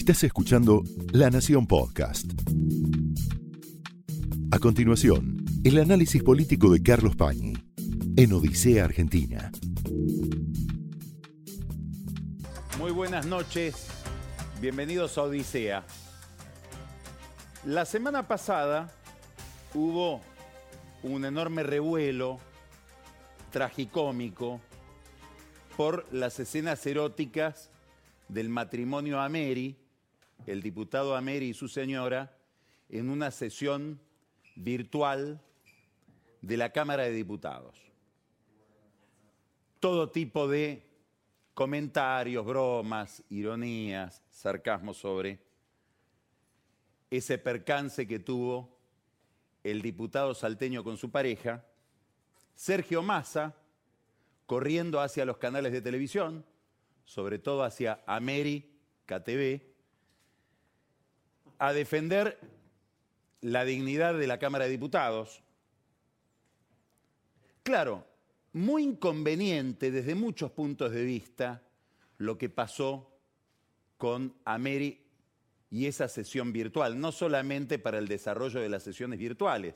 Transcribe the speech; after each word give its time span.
Estás 0.00 0.24
escuchando 0.24 0.82
La 1.12 1.28
Nación 1.28 1.66
Podcast. 1.66 2.24
A 4.50 4.58
continuación, 4.58 5.44
el 5.62 5.76
análisis 5.76 6.22
político 6.22 6.72
de 6.72 6.82
Carlos 6.82 7.16
Pañi 7.16 7.52
en 8.16 8.32
Odisea 8.32 8.86
Argentina. 8.86 9.52
Muy 12.78 12.92
buenas 12.92 13.26
noches, 13.26 13.88
bienvenidos 14.62 15.18
a 15.18 15.24
Odisea. 15.24 15.84
La 17.66 17.84
semana 17.84 18.26
pasada 18.26 18.90
hubo 19.74 20.22
un 21.02 21.26
enorme 21.26 21.62
revuelo 21.62 22.40
tragicómico 23.52 24.62
por 25.76 26.06
las 26.10 26.40
escenas 26.40 26.86
eróticas 26.86 27.68
del 28.28 28.48
matrimonio 28.48 29.20
Ameri, 29.20 29.76
el 30.46 30.62
diputado 30.62 31.16
Ameri 31.16 31.50
y 31.50 31.54
su 31.54 31.68
señora, 31.68 32.36
en 32.88 33.08
una 33.08 33.30
sesión 33.30 34.00
virtual 34.56 35.40
de 36.42 36.56
la 36.56 36.70
Cámara 36.72 37.04
de 37.04 37.12
Diputados. 37.12 37.78
Todo 39.78 40.10
tipo 40.10 40.48
de 40.48 40.86
comentarios, 41.54 42.44
bromas, 42.44 43.22
ironías, 43.28 44.22
sarcasmo 44.30 44.94
sobre 44.94 45.40
ese 47.10 47.38
percance 47.38 48.06
que 48.06 48.18
tuvo 48.18 48.78
el 49.64 49.82
diputado 49.82 50.34
salteño 50.34 50.84
con 50.84 50.96
su 50.96 51.10
pareja, 51.10 51.64
Sergio 52.54 53.02
Massa, 53.02 53.56
corriendo 54.46 55.00
hacia 55.00 55.24
los 55.24 55.36
canales 55.36 55.72
de 55.72 55.82
televisión, 55.82 56.44
sobre 57.04 57.38
todo 57.38 57.62
hacia 57.62 58.02
Ameri, 58.06 58.78
KTV, 59.06 59.69
a 61.60 61.74
defender 61.74 62.40
la 63.42 63.64
dignidad 63.66 64.14
de 64.14 64.26
la 64.26 64.38
Cámara 64.38 64.64
de 64.64 64.70
Diputados. 64.70 65.42
Claro, 67.62 68.06
muy 68.54 68.82
inconveniente 68.82 69.90
desde 69.90 70.14
muchos 70.14 70.50
puntos 70.52 70.90
de 70.90 71.04
vista 71.04 71.62
lo 72.16 72.38
que 72.38 72.48
pasó 72.48 73.14
con 73.98 74.34
Ameri 74.46 75.04
y 75.68 75.84
esa 75.84 76.08
sesión 76.08 76.50
virtual, 76.50 76.98
no 76.98 77.12
solamente 77.12 77.78
para 77.78 77.98
el 77.98 78.08
desarrollo 78.08 78.60
de 78.60 78.70
las 78.70 78.82
sesiones 78.82 79.18
virtuales, 79.18 79.74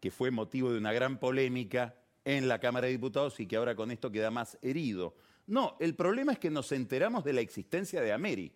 que 0.00 0.10
fue 0.10 0.30
motivo 0.30 0.70
de 0.70 0.78
una 0.78 0.92
gran 0.92 1.18
polémica 1.18 1.96
en 2.26 2.48
la 2.48 2.60
Cámara 2.60 2.86
de 2.86 2.92
Diputados 2.92 3.40
y 3.40 3.46
que 3.46 3.56
ahora 3.56 3.74
con 3.74 3.90
esto 3.90 4.12
queda 4.12 4.30
más 4.30 4.58
herido. 4.60 5.16
No, 5.46 5.78
el 5.80 5.94
problema 5.94 6.32
es 6.32 6.38
que 6.38 6.50
nos 6.50 6.70
enteramos 6.70 7.24
de 7.24 7.32
la 7.32 7.40
existencia 7.40 8.02
de 8.02 8.12
Ameri, 8.12 8.52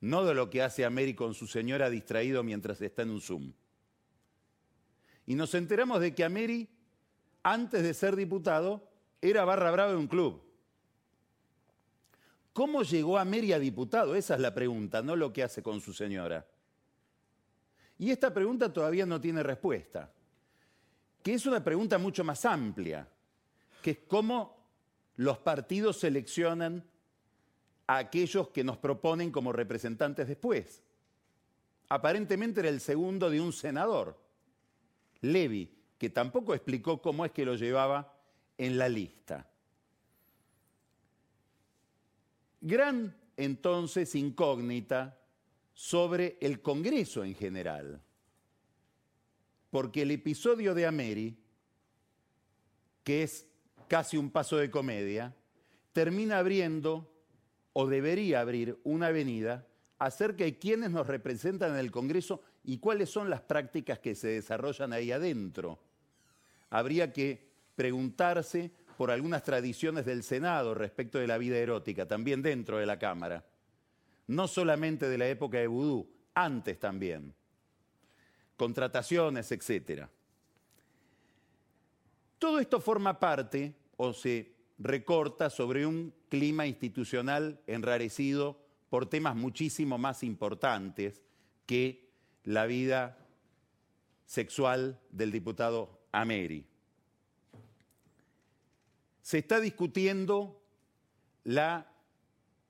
no 0.00 0.24
de 0.24 0.34
lo 0.34 0.50
que 0.50 0.62
hace 0.62 0.84
Ameri 0.84 1.14
con 1.14 1.34
su 1.34 1.46
señora 1.46 1.90
distraído 1.90 2.42
mientras 2.42 2.80
está 2.80 3.02
en 3.02 3.10
un 3.10 3.20
Zoom. 3.20 3.52
Y 5.26 5.34
nos 5.34 5.54
enteramos 5.54 6.00
de 6.00 6.14
que 6.14 6.24
Ameri, 6.24 6.68
antes 7.42 7.82
de 7.82 7.94
ser 7.94 8.16
diputado, 8.16 8.88
era 9.20 9.44
barra 9.44 9.70
brava 9.70 9.92
de 9.92 9.98
un 9.98 10.06
club. 10.06 10.42
¿Cómo 12.52 12.82
llegó 12.82 13.18
Ameri 13.18 13.52
a 13.52 13.58
diputado? 13.58 14.14
Esa 14.14 14.34
es 14.34 14.40
la 14.40 14.54
pregunta, 14.54 15.02
no 15.02 15.16
lo 15.16 15.32
que 15.32 15.42
hace 15.42 15.62
con 15.62 15.80
su 15.80 15.92
señora. 15.92 16.46
Y 17.98 18.10
esta 18.10 18.32
pregunta 18.32 18.72
todavía 18.72 19.06
no 19.06 19.20
tiene 19.20 19.42
respuesta, 19.42 20.12
que 21.22 21.34
es 21.34 21.46
una 21.46 21.62
pregunta 21.62 21.98
mucho 21.98 22.22
más 22.24 22.44
amplia, 22.44 23.08
que 23.82 23.90
es 23.90 23.98
cómo 24.06 24.56
los 25.16 25.38
partidos 25.38 25.98
seleccionan 25.98 26.84
a 27.88 27.96
aquellos 27.96 28.48
que 28.50 28.62
nos 28.62 28.76
proponen 28.76 29.32
como 29.32 29.50
representantes 29.50 30.28
después. 30.28 30.82
Aparentemente 31.88 32.60
era 32.60 32.68
el 32.68 32.80
segundo 32.80 33.30
de 33.30 33.40
un 33.40 33.52
senador, 33.52 34.20
Levi, 35.22 35.74
que 35.96 36.10
tampoco 36.10 36.54
explicó 36.54 37.00
cómo 37.00 37.24
es 37.24 37.32
que 37.32 37.46
lo 37.46 37.56
llevaba 37.56 38.14
en 38.58 38.76
la 38.76 38.90
lista. 38.90 39.50
Gran 42.60 43.16
entonces 43.38 44.14
incógnita 44.14 45.18
sobre 45.72 46.36
el 46.40 46.60
Congreso 46.60 47.24
en 47.24 47.34
general. 47.34 48.02
Porque 49.70 50.02
el 50.02 50.10
episodio 50.10 50.74
de 50.74 50.86
Ameri, 50.86 51.38
que 53.02 53.22
es 53.22 53.46
casi 53.88 54.18
un 54.18 54.30
paso 54.30 54.56
de 54.58 54.70
comedia, 54.70 55.34
termina 55.94 56.38
abriendo 56.38 57.17
o 57.78 57.86
debería 57.86 58.40
abrir 58.40 58.78
una 58.82 59.06
avenida 59.06 59.66
acerca 59.98 60.42
de 60.42 60.58
quiénes 60.58 60.90
nos 60.90 61.06
representan 61.06 61.72
en 61.72 61.78
el 61.78 61.92
Congreso 61.92 62.42
y 62.64 62.78
cuáles 62.78 63.10
son 63.10 63.30
las 63.30 63.40
prácticas 63.40 64.00
que 64.00 64.14
se 64.14 64.28
desarrollan 64.28 64.92
ahí 64.92 65.12
adentro. 65.12 65.78
Habría 66.70 67.12
que 67.12 67.48
preguntarse 67.76 68.72
por 68.96 69.10
algunas 69.10 69.44
tradiciones 69.44 70.04
del 70.04 70.24
Senado 70.24 70.74
respecto 70.74 71.18
de 71.18 71.28
la 71.28 71.38
vida 71.38 71.56
erótica, 71.56 72.06
también 72.06 72.42
dentro 72.42 72.78
de 72.78 72.86
la 72.86 72.98
Cámara 72.98 73.44
no 74.28 74.46
solamente 74.46 75.08
de 75.08 75.18
la 75.18 75.26
época 75.26 75.58
de 75.58 75.66
Vudú, 75.66 76.08
antes 76.34 76.78
también. 76.78 77.34
Contrataciones, 78.56 79.50
etc. 79.50 80.06
Todo 82.38 82.60
esto 82.60 82.80
forma 82.80 83.18
parte 83.18 83.74
o 83.96 84.12
se 84.12 84.57
recorta 84.78 85.50
sobre 85.50 85.86
un 85.86 86.14
clima 86.28 86.66
institucional 86.66 87.60
enrarecido 87.66 88.60
por 88.90 89.06
temas 89.06 89.36
muchísimo 89.36 89.98
más 89.98 90.22
importantes 90.22 91.22
que 91.66 92.08
la 92.44 92.66
vida 92.66 93.18
sexual 94.24 95.00
del 95.10 95.32
diputado 95.32 96.00
Ameri. 96.12 96.64
Se 99.22 99.38
está 99.38 99.60
discutiendo 99.60 100.62
la 101.44 101.92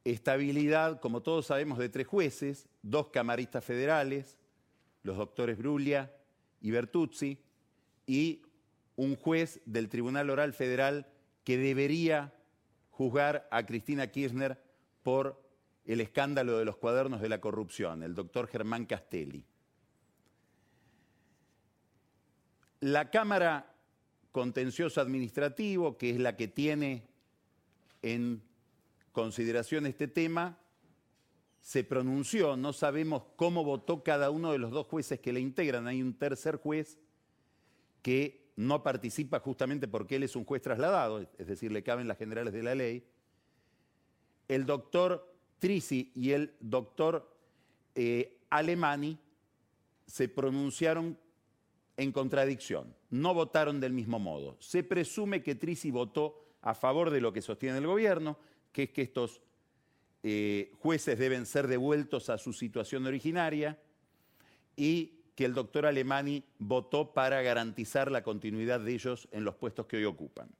estabilidad, 0.04 1.00
como 1.00 1.22
todos 1.22 1.46
sabemos, 1.46 1.78
de 1.78 1.88
tres 1.88 2.06
jueces, 2.06 2.68
dos 2.82 3.08
camaristas 3.08 3.64
federales, 3.64 4.38
los 5.02 5.16
doctores 5.16 5.58
Brulia 5.58 6.12
y 6.60 6.70
Bertuzzi, 6.70 7.38
y 8.06 8.42
un 8.96 9.14
juez 9.16 9.60
del 9.66 9.88
Tribunal 9.88 10.30
Oral 10.30 10.52
Federal 10.54 11.06
que 11.48 11.56
debería 11.56 12.34
juzgar 12.90 13.48
a 13.50 13.64
Cristina 13.64 14.08
Kirchner 14.08 14.62
por 15.02 15.42
el 15.86 16.02
escándalo 16.02 16.58
de 16.58 16.66
los 16.66 16.76
cuadernos 16.76 17.22
de 17.22 17.30
la 17.30 17.40
corrupción, 17.40 18.02
el 18.02 18.14
doctor 18.14 18.48
Germán 18.48 18.84
Castelli. 18.84 19.46
La 22.80 23.10
Cámara 23.10 23.74
Contencioso 24.30 25.00
Administrativo, 25.00 25.96
que 25.96 26.10
es 26.10 26.18
la 26.18 26.36
que 26.36 26.48
tiene 26.48 27.08
en 28.02 28.42
consideración 29.12 29.86
este 29.86 30.06
tema, 30.06 30.58
se 31.62 31.82
pronunció, 31.82 32.58
no 32.58 32.74
sabemos 32.74 33.22
cómo 33.36 33.64
votó 33.64 34.02
cada 34.04 34.28
uno 34.28 34.52
de 34.52 34.58
los 34.58 34.70
dos 34.70 34.86
jueces 34.86 35.18
que 35.18 35.32
le 35.32 35.40
integran. 35.40 35.86
Hay 35.86 36.02
un 36.02 36.12
tercer 36.12 36.56
juez 36.56 36.98
que 38.02 38.47
no 38.58 38.82
participa 38.82 39.38
justamente 39.38 39.86
porque 39.86 40.16
él 40.16 40.24
es 40.24 40.34
un 40.34 40.44
juez 40.44 40.60
trasladado, 40.60 41.20
es 41.38 41.46
decir, 41.46 41.70
le 41.70 41.84
caben 41.84 42.08
las 42.08 42.18
generales 42.18 42.52
de 42.52 42.64
la 42.64 42.74
ley. 42.74 43.04
El 44.48 44.66
doctor 44.66 45.32
Trisi 45.60 46.10
y 46.16 46.32
el 46.32 46.52
doctor 46.58 47.36
eh, 47.94 48.40
Alemani 48.50 49.16
se 50.06 50.28
pronunciaron 50.28 51.16
en 51.96 52.10
contradicción, 52.10 52.92
no 53.10 53.32
votaron 53.32 53.78
del 53.78 53.92
mismo 53.92 54.18
modo. 54.18 54.56
Se 54.58 54.82
presume 54.82 55.40
que 55.40 55.54
Trisi 55.54 55.92
votó 55.92 56.44
a 56.60 56.74
favor 56.74 57.10
de 57.10 57.20
lo 57.20 57.32
que 57.32 57.42
sostiene 57.42 57.78
el 57.78 57.86
gobierno, 57.86 58.40
que 58.72 58.84
es 58.84 58.90
que 58.90 59.02
estos 59.02 59.40
eh, 60.24 60.72
jueces 60.80 61.16
deben 61.16 61.46
ser 61.46 61.68
devueltos 61.68 62.28
a 62.28 62.38
su 62.38 62.52
situación 62.52 63.06
originaria 63.06 63.78
y 64.74 65.17
que 65.38 65.44
el 65.44 65.54
doctor 65.54 65.86
Alemani 65.86 66.42
votó 66.58 67.14
para 67.14 67.40
garantizar 67.42 68.10
la 68.10 68.24
continuidad 68.24 68.80
de 68.80 68.92
ellos 68.92 69.28
en 69.30 69.44
los 69.44 69.54
puestos 69.54 69.86
que 69.86 69.98
hoy 69.98 70.04
ocupan. 70.04 70.50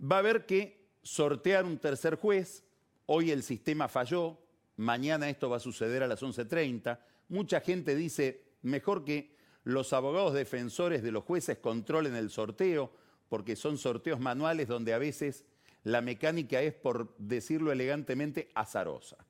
Va 0.00 0.16
a 0.16 0.20
haber 0.20 0.46
que 0.46 0.86
sortear 1.02 1.66
un 1.66 1.76
tercer 1.76 2.14
juez. 2.14 2.64
Hoy 3.04 3.32
el 3.32 3.42
sistema 3.42 3.86
falló, 3.86 4.38
mañana 4.76 5.28
esto 5.28 5.50
va 5.50 5.58
a 5.58 5.60
suceder 5.60 6.02
a 6.02 6.06
las 6.06 6.22
11.30. 6.22 6.98
Mucha 7.28 7.60
gente 7.60 7.94
dice, 7.94 8.42
mejor 8.62 9.04
que 9.04 9.36
los 9.62 9.92
abogados 9.92 10.32
defensores 10.32 11.02
de 11.02 11.12
los 11.12 11.24
jueces 11.24 11.58
controlen 11.58 12.16
el 12.16 12.30
sorteo, 12.30 12.90
porque 13.28 13.56
son 13.56 13.76
sorteos 13.76 14.20
manuales 14.20 14.68
donde 14.68 14.94
a 14.94 14.98
veces 14.98 15.44
la 15.84 16.00
mecánica 16.00 16.62
es, 16.62 16.72
por 16.72 17.14
decirlo 17.18 17.72
elegantemente, 17.72 18.48
azarosa. 18.54 19.25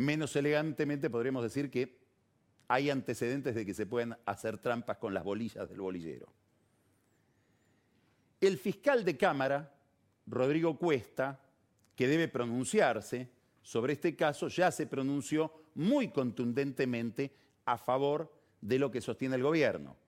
Menos 0.00 0.34
elegantemente 0.34 1.10
podríamos 1.10 1.42
decir 1.42 1.70
que 1.70 2.00
hay 2.68 2.88
antecedentes 2.88 3.54
de 3.54 3.66
que 3.66 3.74
se 3.74 3.84
pueden 3.84 4.16
hacer 4.24 4.56
trampas 4.56 4.96
con 4.96 5.12
las 5.12 5.22
bolillas 5.22 5.68
del 5.68 5.82
bolillero. 5.82 6.32
El 8.40 8.56
fiscal 8.56 9.04
de 9.04 9.18
Cámara, 9.18 9.74
Rodrigo 10.26 10.78
Cuesta, 10.78 11.38
que 11.94 12.08
debe 12.08 12.28
pronunciarse 12.28 13.28
sobre 13.60 13.92
este 13.92 14.16
caso, 14.16 14.48
ya 14.48 14.70
se 14.70 14.86
pronunció 14.86 15.52
muy 15.74 16.08
contundentemente 16.08 17.34
a 17.66 17.76
favor 17.76 18.32
de 18.62 18.78
lo 18.78 18.90
que 18.90 19.02
sostiene 19.02 19.36
el 19.36 19.42
gobierno. 19.42 19.98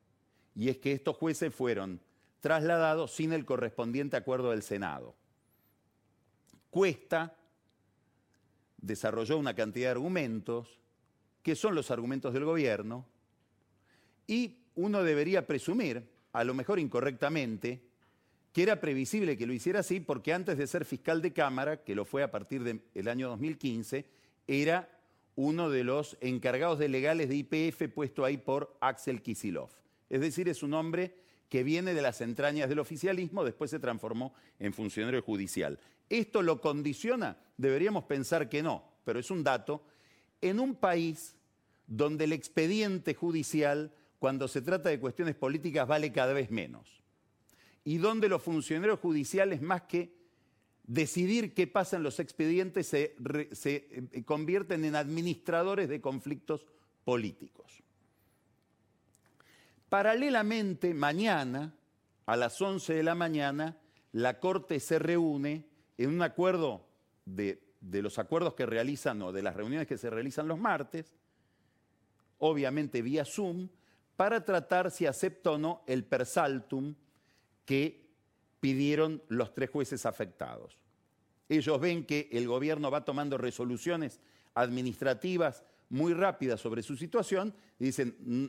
Y 0.55 0.71
es 0.71 0.79
que 0.79 0.93
estos 0.93 1.19
jueces 1.19 1.55
fueron 1.55 2.01
trasladados 2.41 3.13
sin 3.13 3.35
el 3.35 3.45
correspondiente 3.45 4.17
acuerdo 4.17 4.53
del 4.53 4.63
Senado. 4.63 5.15
Cuesta 6.71 7.37
desarrolló 8.83 9.39
una 9.39 9.55
cantidad 9.55 9.87
de 9.87 9.93
argumentos, 9.93 10.79
que 11.43 11.57
son 11.57 11.75
los 11.75 11.91
argumentos 11.91 12.35
del 12.35 12.45
gobierno, 12.45 13.07
y 14.27 14.59
uno 14.75 15.03
debería 15.03 15.47
presumir, 15.47 16.07
a 16.33 16.45
lo 16.45 16.55
mejor 16.55 16.79
incorrectamente, 16.79 17.83
que 18.53 18.63
era 18.63 18.81
previsible 18.81 19.39
que 19.39 19.47
lo 19.47 19.53
hiciera 19.55 19.81
así 19.81 20.01
porque 20.01 20.33
antes 20.35 20.59
de 20.59 20.67
ser 20.67 20.85
fiscal 20.85 21.23
de 21.23 21.33
Cámara, 21.33 21.83
que 21.83 21.95
lo 21.95 22.05
fue 22.05 22.23
a 22.23 22.31
partir 22.31 22.63
del 22.63 23.09
año 23.09 23.29
2015, 23.31 24.05
era 24.47 24.91
uno 25.37 25.71
de 25.71 25.85
los 25.85 26.19
encargados 26.21 26.79
de 26.79 26.89
legales 26.89 27.29
de 27.29 27.37
IPF 27.37 27.89
puesto 27.95 28.25
ahí 28.25 28.37
por 28.37 28.77
Axel 28.81 29.23
Kisilov. 29.23 29.71
Es 30.11 30.21
decir, 30.21 30.49
es 30.49 30.63
un 30.63 30.75
hombre 30.75 31.15
que 31.53 31.63
viene 31.63 31.93
de 31.93 32.01
las 32.01 32.23
entrañas 32.23 32.71
del 32.71 32.79
oficialismo, 32.79 33.45
después 33.45 33.71
se 33.71 33.79
transformó 33.79 34.33
en 34.59 34.73
funcionario 34.73 35.21
judicial. 35.21 35.79
¿Esto 36.09 36.41
lo 36.41 36.63
condiciona? 36.63 37.37
Deberíamos 37.59 38.05
pensar 38.05 38.49
que 38.49 38.63
no, 38.63 38.83
pero 39.05 39.21
es 39.21 39.31
un 39.31 39.45
dato. 39.45 39.85
En 40.41 40.59
un 40.59 40.75
país 40.75 41.37
donde 41.87 42.25
el 42.25 42.33
expediente 42.33 43.13
judicial, 43.13 43.93
cuando 44.19 44.49
se 44.49 44.63
trata 44.63 44.89
de 44.89 44.99
cuestiones 44.99 45.35
políticas, 45.35 45.87
vale 45.87 46.11
cada 46.11 46.33
vez 46.33 46.51
menos 46.51 47.03
y 47.85 47.99
donde 47.99 48.31
los 48.31 48.41
funcionarios 48.41 48.99
judiciales, 48.99 49.61
más 49.61 49.83
que 49.83 50.15
decidir 50.85 51.53
qué 51.53 51.67
pasa 51.67 51.99
en 51.99 52.03
los 52.03 52.19
expedientes, 52.19 52.87
se, 52.87 53.15
eh, 53.21 54.23
convierten 54.25 54.87
en 54.87 54.97
administradores 54.97 55.91
de 55.91 56.01
conflictos 56.01 56.67
políticos. 57.05 57.83
Paralelamente, 59.93 60.95
mañana, 60.95 61.75
a 62.25 62.35
las 62.35 62.59
11 62.63 62.95
de 62.95 63.03
la 63.03 63.15
mañana, 63.15 63.77
la 64.13 64.41
Corte 64.41 64.81
se 64.81 64.99
reúne 64.99 65.67
en 65.99 66.09
un 66.09 66.23
acuerdo 66.23 66.87
de, 67.27 67.63
de, 67.79 68.01
los 68.01 68.19
acuerdos 68.19 68.55
que 68.55 68.65
realizan 68.65 69.21
o 69.21 69.33
de 69.33 69.43
las 69.43 69.55
reuniones 69.55 69.87
que 69.87 69.99
se 69.99 70.09
realizan 70.09 70.49
los 70.49 70.59
martes, 70.59 71.13
obviamente 72.39 73.03
vía 73.03 73.27
Zoom, 73.27 73.69
para 74.17 74.43
tratar 74.47 74.91
si 74.91 75.05
acepta 75.05 75.51
o 75.51 75.59
no 75.59 75.83
el 75.87 76.05
persaltum 76.05 76.95
que 77.67 78.09
pidieron 78.61 79.23
los 79.29 79.53
tres 79.53 79.69
jueces 79.69 80.07
afectados. 80.07 80.79
Ellos 81.51 81.79
ven 81.79 82.07
que 82.07 82.31
el 82.33 82.49
gobierno 82.49 82.91
va 82.91 83.05
tomando 83.05 83.37
resoluciones 83.37 84.23
administrativas 84.55 85.63
muy 85.93 86.15
rápidas 86.15 86.59
sobre 86.59 86.83
su 86.83 86.97
situación 86.97 87.55
dicen, 87.79 88.17
mm, 88.19 88.47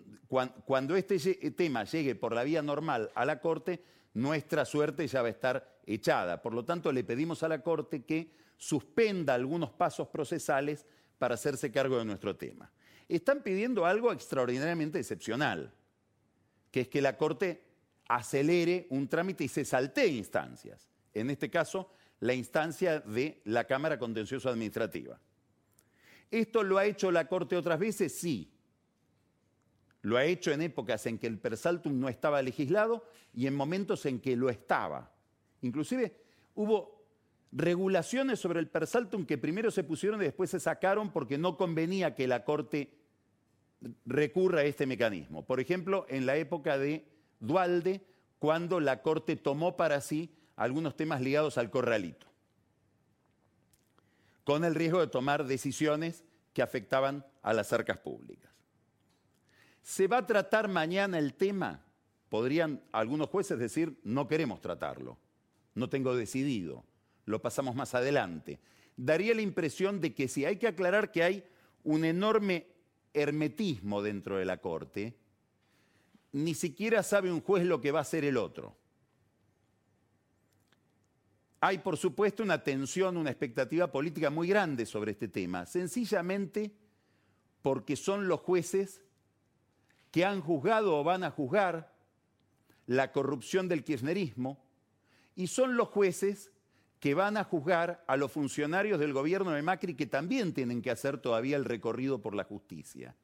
cuando 0.66 0.96
este 0.96 1.20
tema 1.52 1.84
llegue 1.84 2.16
por 2.16 2.34
la 2.34 2.44
vía 2.44 2.62
normal 2.62 3.12
a 3.16 3.26
la 3.26 3.42
Corte, 3.42 3.84
nuestra 4.14 4.64
suerte 4.64 5.06
ya 5.08 5.22
va 5.22 5.28
a 5.28 5.32
estar 5.32 5.82
echada. 5.86 6.42
Por 6.42 6.54
lo 6.54 6.64
tanto, 6.64 6.92
le 6.92 7.04
pedimos 7.04 7.44
a 7.44 7.50
la 7.50 7.62
Corte 7.62 8.06
que 8.06 8.32
suspenda 8.56 9.34
algunos 9.34 9.72
pasos 9.72 10.08
procesales 10.08 10.86
para 11.18 11.36
hacerse 11.36 11.70
cargo 11.70 11.98
de 11.98 12.06
nuestro 12.06 12.36
tema. 12.36 12.72
Están 13.10 13.44
pidiendo 13.44 13.86
algo 13.86 14.14
extraordinariamente 14.14 15.00
excepcional, 15.00 15.74
que 16.72 16.82
es 16.82 16.88
que 16.88 17.02
la 17.02 17.18
Corte 17.18 17.62
acelere 18.08 18.88
un 18.90 19.10
trámite 19.10 19.44
y 19.44 19.48
se 19.50 19.66
saltee 19.66 20.08
instancias. 20.08 20.88
En 21.14 21.30
este 21.30 21.50
caso, 21.50 21.92
la 22.22 22.34
instancia 22.34 23.02
de 23.02 23.42
la 23.44 23.66
Cámara 23.66 24.00
Contencioso 24.00 24.48
Administrativa. 24.48 25.20
¿Esto 26.34 26.64
lo 26.64 26.78
ha 26.78 26.86
hecho 26.86 27.12
la 27.12 27.28
Corte 27.28 27.56
otras 27.56 27.80
veces? 27.80 28.18
Sí. 28.18 28.52
Lo 30.02 30.18
ha 30.18 30.26
hecho 30.26 30.52
en 30.52 30.62
épocas 30.62 31.06
en 31.06 31.20
que 31.20 31.28
el 31.28 31.38
persaltum 31.38 32.00
no 32.00 32.10
estaba 32.10 32.42
legislado 32.42 33.06
y 33.34 33.48
en 33.48 33.56
momentos 33.56 34.06
en 34.06 34.20
que 34.20 34.36
lo 34.36 34.50
estaba. 34.50 35.12
Inclusive 35.62 36.16
hubo 36.56 37.06
regulaciones 37.52 38.40
sobre 38.40 38.60
el 38.60 38.68
persaltum 38.68 39.26
que 39.26 39.38
primero 39.38 39.70
se 39.70 39.84
pusieron 39.84 40.20
y 40.22 40.26
después 40.26 40.50
se 40.50 40.60
sacaron 40.60 41.12
porque 41.12 41.38
no 41.38 41.56
convenía 41.56 42.16
que 42.16 42.28
la 42.28 42.44
Corte 42.44 42.98
recurra 44.06 44.62
a 44.62 44.66
este 44.66 44.88
mecanismo. 44.88 45.46
Por 45.46 45.60
ejemplo, 45.60 46.08
en 46.10 46.26
la 46.26 46.36
época 46.36 46.80
de 46.80 47.06
Dualde 47.40 48.02
cuando 48.40 48.80
la 48.80 49.04
Corte 49.04 49.36
tomó 49.36 49.78
para 49.78 50.02
sí 50.02 50.34
algunos 50.56 50.98
temas 50.98 51.22
ligados 51.22 51.58
al 51.58 51.70
corralito, 51.70 52.28
con 54.44 54.64
el 54.64 54.76
riesgo 54.76 55.00
de 55.00 55.08
tomar 55.08 55.46
decisiones 55.46 56.24
que 56.54 56.62
afectaban 56.62 57.26
a 57.42 57.54
las 57.54 57.74
arcas 57.74 57.98
públicas. 57.98 58.52
¿Se 59.82 60.08
va 60.08 60.20
a 60.20 60.28
tratar 60.28 60.68
mañana 60.68 61.20
el 61.20 61.34
tema? 61.34 61.84
Podrían 62.30 62.82
algunos 62.92 63.30
jueces 63.30 63.60
decir, 63.60 64.00
no 64.04 64.28
queremos 64.28 64.62
tratarlo, 64.62 65.18
no 65.76 65.90
tengo 65.90 66.16
decidido, 66.16 66.86
lo 67.26 67.42
pasamos 67.42 67.76
más 67.76 67.94
adelante. 67.94 68.60
Daría 68.96 69.36
la 69.36 69.42
impresión 69.42 70.00
de 70.00 70.14
que 70.14 70.28
si 70.28 70.46
hay 70.46 70.58
que 70.58 70.68
aclarar 70.68 71.12
que 71.12 71.24
hay 71.24 71.44
un 71.84 72.06
enorme 72.06 72.68
hermetismo 73.14 74.02
dentro 74.02 74.38
de 74.38 74.46
la 74.46 74.58
Corte, 74.58 75.18
ni 76.32 76.56
siquiera 76.56 77.04
sabe 77.04 77.32
un 77.32 77.42
juez 77.42 77.66
lo 77.66 77.82
que 77.82 77.92
va 77.92 78.00
a 78.00 78.04
hacer 78.04 78.26
el 78.26 78.38
otro. 78.38 78.76
Hay, 81.66 81.78
por 81.78 81.96
supuesto, 81.96 82.44
una 82.44 82.62
tensión, 82.62 83.16
una 83.16 83.30
expectativa 83.30 83.90
política 83.90 84.30
muy 84.30 84.50
grande 84.50 84.86
sobre 84.86 85.14
este 85.14 85.30
tema, 85.30 85.66
sencillamente 85.66 86.76
porque 87.62 87.96
son 87.96 88.28
los 88.28 88.42
jueces 88.42 89.02
que 90.12 90.26
han 90.26 90.42
juzgado 90.42 90.98
o 90.98 91.06
van 91.06 91.24
a 91.24 91.32
juzgar 91.32 91.96
la 92.86 93.14
corrupción 93.14 93.70
del 93.70 93.86
kirchnerismo 93.86 94.62
y 95.38 95.48
son 95.48 95.78
los 95.78 95.88
jueces 95.88 96.52
que 97.00 97.14
van 97.14 97.38
a 97.38 97.46
juzgar 97.46 98.04
a 98.08 98.18
los 98.18 98.30
funcionarios 98.30 99.00
del 99.00 99.14
gobierno 99.14 99.52
de 99.52 99.62
Macri 99.62 99.96
que 99.96 100.06
también 100.06 100.54
tienen 100.54 100.82
que 100.82 100.92
hacer 100.92 101.18
todavía 101.20 101.56
el 101.56 101.64
recorrido 101.64 102.22
por 102.22 102.36
la 102.36 102.44
justicia. 102.44 103.16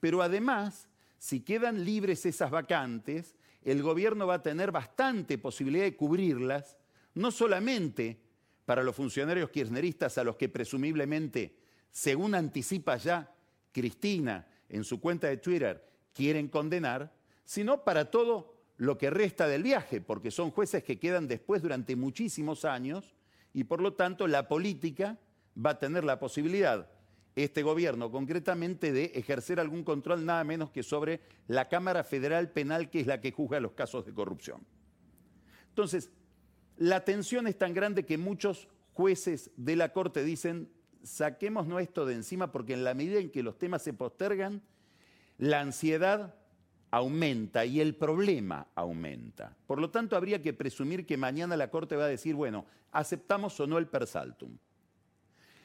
Pero 0.00 0.22
además 0.22 0.88
si 1.18 1.40
quedan 1.40 1.84
libres 1.84 2.24
esas 2.24 2.50
vacantes, 2.50 3.36
el 3.60 3.82
gobierno 3.82 4.26
va 4.26 4.36
a 4.36 4.42
tener 4.42 4.72
bastante 4.72 5.36
posibilidad 5.36 5.84
de 5.84 5.94
cubrirlas, 5.94 6.78
no 7.14 7.30
solamente 7.30 8.20
para 8.64 8.82
los 8.82 8.96
funcionarios 8.96 9.50
kirchneristas 9.50 10.18
a 10.18 10.24
los 10.24 10.36
que 10.36 10.48
presumiblemente, 10.48 11.56
según 11.90 12.34
anticipa 12.34 12.96
ya 12.96 13.34
Cristina 13.72 14.46
en 14.68 14.84
su 14.84 15.00
cuenta 15.00 15.28
de 15.28 15.36
Twitter, 15.38 15.84
quieren 16.14 16.48
condenar, 16.48 17.12
sino 17.44 17.84
para 17.84 18.10
todo 18.10 18.54
lo 18.76 18.98
que 18.98 19.10
resta 19.10 19.46
del 19.46 19.62
viaje, 19.62 20.00
porque 20.00 20.30
son 20.30 20.50
jueces 20.50 20.84
que 20.84 20.98
quedan 20.98 21.28
después 21.28 21.62
durante 21.62 21.96
muchísimos 21.96 22.64
años 22.64 23.14
y 23.52 23.64
por 23.64 23.80
lo 23.80 23.94
tanto 23.94 24.26
la 24.26 24.48
política 24.48 25.18
va 25.54 25.70
a 25.70 25.78
tener 25.78 26.04
la 26.04 26.18
posibilidad 26.18 26.88
este 27.34 27.62
gobierno 27.62 28.10
concretamente 28.10 28.92
de 28.92 29.04
ejercer 29.14 29.58
algún 29.58 29.84
control 29.84 30.24
nada 30.24 30.44
menos 30.44 30.70
que 30.70 30.82
sobre 30.82 31.20
la 31.46 31.68
Cámara 31.68 32.04
Federal 32.04 32.50
Penal, 32.50 32.90
que 32.90 33.00
es 33.00 33.06
la 33.06 33.20
que 33.20 33.32
juzga 33.32 33.60
los 33.60 33.72
casos 33.72 34.04
de 34.04 34.12
corrupción. 34.12 34.60
Entonces, 35.68 36.10
la 36.76 37.04
tensión 37.04 37.46
es 37.46 37.58
tan 37.58 37.74
grande 37.74 38.04
que 38.04 38.18
muchos 38.18 38.68
jueces 38.92 39.50
de 39.56 39.76
la 39.76 39.92
Corte 39.92 40.24
dicen, 40.24 40.70
saquémonos 41.02 41.80
esto 41.80 42.06
de 42.06 42.14
encima 42.14 42.52
porque 42.52 42.74
en 42.74 42.84
la 42.84 42.94
medida 42.94 43.18
en 43.18 43.30
que 43.30 43.42
los 43.42 43.58
temas 43.58 43.82
se 43.82 43.92
postergan, 43.92 44.62
la 45.38 45.60
ansiedad 45.60 46.34
aumenta 46.90 47.64
y 47.64 47.80
el 47.80 47.96
problema 47.96 48.68
aumenta. 48.74 49.56
Por 49.66 49.80
lo 49.80 49.90
tanto, 49.90 50.14
habría 50.16 50.42
que 50.42 50.52
presumir 50.52 51.06
que 51.06 51.16
mañana 51.16 51.56
la 51.56 51.70
Corte 51.70 51.96
va 51.96 52.04
a 52.04 52.08
decir, 52.08 52.34
bueno, 52.34 52.66
aceptamos 52.92 53.58
o 53.60 53.66
no 53.66 53.78
el 53.78 53.86
persaltum. 53.86 54.56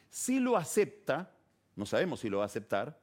Si 0.09 0.39
lo 0.39 0.55
acepta, 0.55 1.31
no 1.75 1.85
sabemos 1.85 2.21
si 2.21 2.29
lo 2.29 2.37
va 2.37 2.43
a 2.43 2.47
aceptar, 2.47 2.97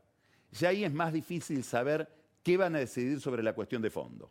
ya 0.52 0.70
ahí 0.70 0.84
es 0.84 0.92
más 0.92 1.12
difícil 1.12 1.62
saber 1.64 2.08
qué 2.42 2.56
van 2.56 2.74
a 2.76 2.78
decidir 2.78 3.20
sobre 3.20 3.42
la 3.42 3.54
cuestión 3.54 3.82
de 3.82 3.90
fondo. 3.90 4.30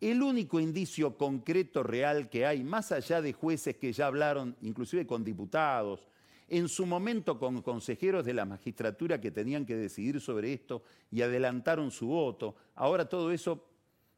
El 0.00 0.22
único 0.22 0.58
indicio 0.58 1.16
concreto 1.16 1.82
real 1.82 2.30
que 2.30 2.46
hay, 2.46 2.64
más 2.64 2.90
allá 2.90 3.20
de 3.20 3.34
jueces 3.34 3.76
que 3.76 3.92
ya 3.92 4.06
hablaron, 4.06 4.56
inclusive 4.62 5.06
con 5.06 5.22
diputados, 5.22 6.06
en 6.48 6.68
su 6.68 6.86
momento 6.86 7.38
con 7.38 7.62
consejeros 7.62 8.24
de 8.24 8.34
la 8.34 8.44
magistratura 8.44 9.20
que 9.20 9.30
tenían 9.30 9.66
que 9.66 9.76
decidir 9.76 10.20
sobre 10.20 10.52
esto 10.52 10.82
y 11.10 11.22
adelantaron 11.22 11.90
su 11.90 12.08
voto, 12.08 12.56
ahora 12.74 13.08
todo 13.08 13.30
eso 13.30 13.66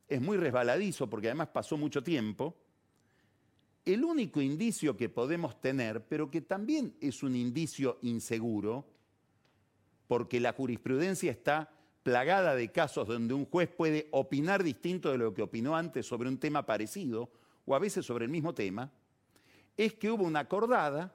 es 0.08 0.20
muy 0.20 0.36
resbaladizo 0.36 1.10
porque 1.10 1.28
además 1.28 1.48
pasó 1.48 1.76
mucho 1.76 2.02
tiempo, 2.02 2.56
el 3.84 4.04
único 4.04 4.40
indicio 4.40 4.96
que 4.96 5.08
podemos 5.08 5.60
tener, 5.60 6.06
pero 6.06 6.30
que 6.30 6.40
también 6.40 6.94
es 7.00 7.22
un 7.22 7.34
indicio 7.34 7.98
inseguro, 8.02 8.86
porque 10.06 10.38
la 10.40 10.52
jurisprudencia 10.52 11.32
está 11.32 11.70
plagada 12.02 12.54
de 12.54 12.70
casos 12.72 13.06
donde 13.06 13.34
un 13.34 13.46
juez 13.46 13.68
puede 13.68 14.08
opinar 14.10 14.62
distinto 14.62 15.10
de 15.10 15.18
lo 15.18 15.34
que 15.34 15.42
opinó 15.42 15.76
antes 15.76 16.06
sobre 16.06 16.28
un 16.28 16.38
tema 16.38 16.66
parecido, 16.66 17.30
o 17.64 17.74
a 17.74 17.78
veces 17.78 18.04
sobre 18.04 18.24
el 18.24 18.30
mismo 18.30 18.54
tema, 18.54 18.90
es 19.76 19.94
que 19.94 20.10
hubo 20.10 20.24
una 20.24 20.40
acordada 20.40 21.14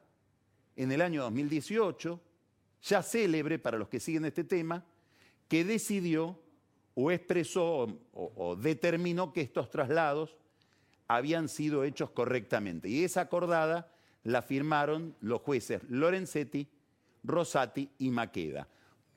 en 0.75 0.91
el 0.91 1.01
año 1.01 1.23
2018, 1.23 2.19
ya 2.83 3.03
célebre 3.03 3.59
para 3.59 3.77
los 3.77 3.89
que 3.89 3.99
siguen 3.99 4.25
este 4.25 4.43
tema, 4.43 4.85
que 5.47 5.63
decidió 5.63 6.39
o 6.95 7.11
expresó 7.11 7.87
o, 8.13 8.55
determinó 8.55 9.33
que 9.33 9.41
estos 9.41 9.69
traslados 9.69 10.37
habían 11.07 11.47
sido 11.47 11.83
hechos 11.83 12.09
correctamente. 12.11 12.89
Y 12.89 13.03
esa 13.03 13.21
acordada 13.21 13.91
la 14.23 14.41
firmaron 14.41 15.15
los 15.21 15.41
jueces 15.41 15.81
Lorenzetti, 15.89 16.67
Rosati 17.23 17.89
y 17.99 18.09
Maqueda. 18.09 18.67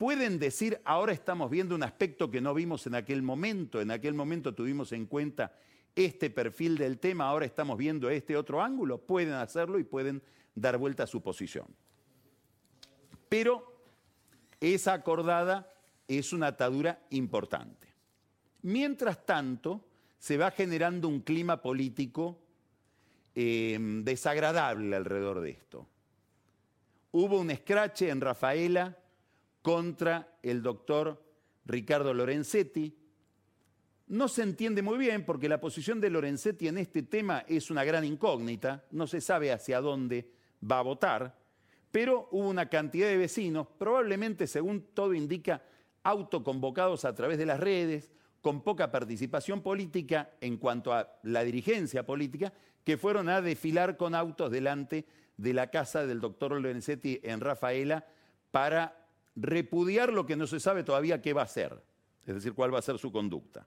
Pueden 0.00 0.38
decir, 0.38 0.80
ahora 0.86 1.12
estamos 1.12 1.50
viendo 1.50 1.74
un 1.74 1.82
aspecto 1.82 2.30
que 2.30 2.40
no 2.40 2.54
vimos 2.54 2.86
en 2.86 2.94
aquel 2.94 3.20
momento, 3.20 3.82
en 3.82 3.90
aquel 3.90 4.14
momento 4.14 4.54
tuvimos 4.54 4.92
en 4.92 5.04
cuenta 5.04 5.52
este 5.94 6.30
perfil 6.30 6.78
del 6.78 6.98
tema, 6.98 7.28
ahora 7.28 7.44
estamos 7.44 7.76
viendo 7.76 8.08
este 8.08 8.34
otro 8.34 8.62
ángulo, 8.62 8.96
pueden 8.96 9.34
hacerlo 9.34 9.78
y 9.78 9.84
pueden 9.84 10.22
dar 10.54 10.78
vuelta 10.78 11.02
a 11.02 11.06
su 11.06 11.20
posición. 11.20 11.66
Pero 13.28 13.78
esa 14.58 14.94
acordada 14.94 15.70
es 16.08 16.32
una 16.32 16.46
atadura 16.46 17.02
importante. 17.10 17.88
Mientras 18.62 19.26
tanto, 19.26 19.84
se 20.18 20.38
va 20.38 20.50
generando 20.50 21.08
un 21.08 21.20
clima 21.20 21.60
político 21.60 22.38
eh, 23.34 23.76
desagradable 24.02 24.96
alrededor 24.96 25.42
de 25.42 25.50
esto. 25.50 25.86
Hubo 27.12 27.38
un 27.38 27.50
escrache 27.50 28.08
en 28.08 28.22
Rafaela 28.22 28.96
contra 29.62 30.38
el 30.42 30.62
doctor 30.62 31.22
Ricardo 31.64 32.14
Lorenzetti. 32.14 32.96
No 34.08 34.28
se 34.28 34.42
entiende 34.42 34.82
muy 34.82 34.98
bien 34.98 35.24
porque 35.24 35.48
la 35.48 35.60
posición 35.60 36.00
de 36.00 36.10
Lorenzetti 36.10 36.68
en 36.68 36.78
este 36.78 37.02
tema 37.02 37.44
es 37.46 37.70
una 37.70 37.84
gran 37.84 38.04
incógnita, 38.04 38.84
no 38.90 39.06
se 39.06 39.20
sabe 39.20 39.52
hacia 39.52 39.80
dónde 39.80 40.30
va 40.68 40.80
a 40.80 40.82
votar, 40.82 41.38
pero 41.90 42.28
hubo 42.32 42.48
una 42.48 42.68
cantidad 42.68 43.08
de 43.08 43.16
vecinos, 43.16 43.68
probablemente 43.78 44.46
según 44.46 44.82
todo 44.94 45.14
indica, 45.14 45.62
autoconvocados 46.02 47.04
a 47.04 47.14
través 47.14 47.38
de 47.38 47.46
las 47.46 47.60
redes, 47.60 48.10
con 48.40 48.62
poca 48.62 48.90
participación 48.90 49.60
política 49.60 50.30
en 50.40 50.56
cuanto 50.56 50.92
a 50.92 51.18
la 51.22 51.44
dirigencia 51.44 52.06
política, 52.06 52.52
que 52.84 52.96
fueron 52.96 53.28
a 53.28 53.42
desfilar 53.42 53.96
con 53.96 54.14
autos 54.14 54.50
delante 54.50 55.04
de 55.36 55.54
la 55.54 55.70
casa 55.70 56.06
del 56.06 56.20
doctor 56.20 56.52
Lorenzetti 56.52 57.20
en 57.22 57.40
Rafaela 57.40 58.06
para 58.50 58.99
repudiar 59.40 60.12
lo 60.12 60.26
que 60.26 60.36
no 60.36 60.46
se 60.46 60.60
sabe 60.60 60.84
todavía 60.84 61.22
qué 61.22 61.32
va 61.32 61.42
a 61.42 61.44
hacer, 61.44 61.82
es 62.26 62.34
decir, 62.34 62.52
cuál 62.52 62.72
va 62.74 62.78
a 62.78 62.82
ser 62.82 62.98
su 62.98 63.10
conducta. 63.10 63.66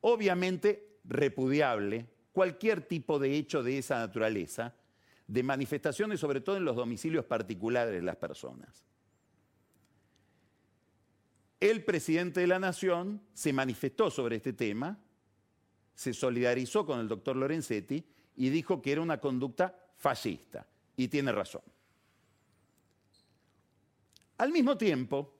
Obviamente, 0.00 0.98
repudiable 1.04 2.06
cualquier 2.32 2.82
tipo 2.82 3.18
de 3.18 3.36
hecho 3.36 3.62
de 3.62 3.78
esa 3.78 3.98
naturaleza, 3.98 4.74
de 5.26 5.42
manifestaciones 5.42 6.20
sobre 6.20 6.40
todo 6.40 6.56
en 6.56 6.64
los 6.64 6.76
domicilios 6.76 7.24
particulares 7.24 7.94
de 7.94 8.02
las 8.02 8.16
personas 8.16 8.86
el 11.60 11.84
presidente 11.84 12.40
de 12.40 12.46
la 12.46 12.58
Nación 12.58 13.22
se 13.32 13.52
manifestó 13.52 14.10
sobre 14.10 14.36
este 14.36 14.52
tema, 14.52 14.98
se 15.94 16.12
solidarizó 16.12 16.84
con 16.84 17.00
el 17.00 17.08
doctor 17.08 17.36
Lorenzetti 17.36 18.04
y 18.36 18.50
dijo 18.50 18.82
que 18.82 18.92
era 18.92 19.00
una 19.00 19.18
conducta 19.18 19.74
fascista. 19.96 20.66
Y 20.96 21.08
tiene 21.08 21.32
razón. 21.32 21.62
Al 24.38 24.52
mismo 24.52 24.76
tiempo, 24.76 25.34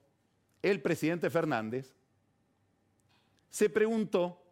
el 0.61 0.81
presidente 0.81 1.29
Fernández 1.29 1.93
se 3.49 3.69
preguntó 3.69 4.43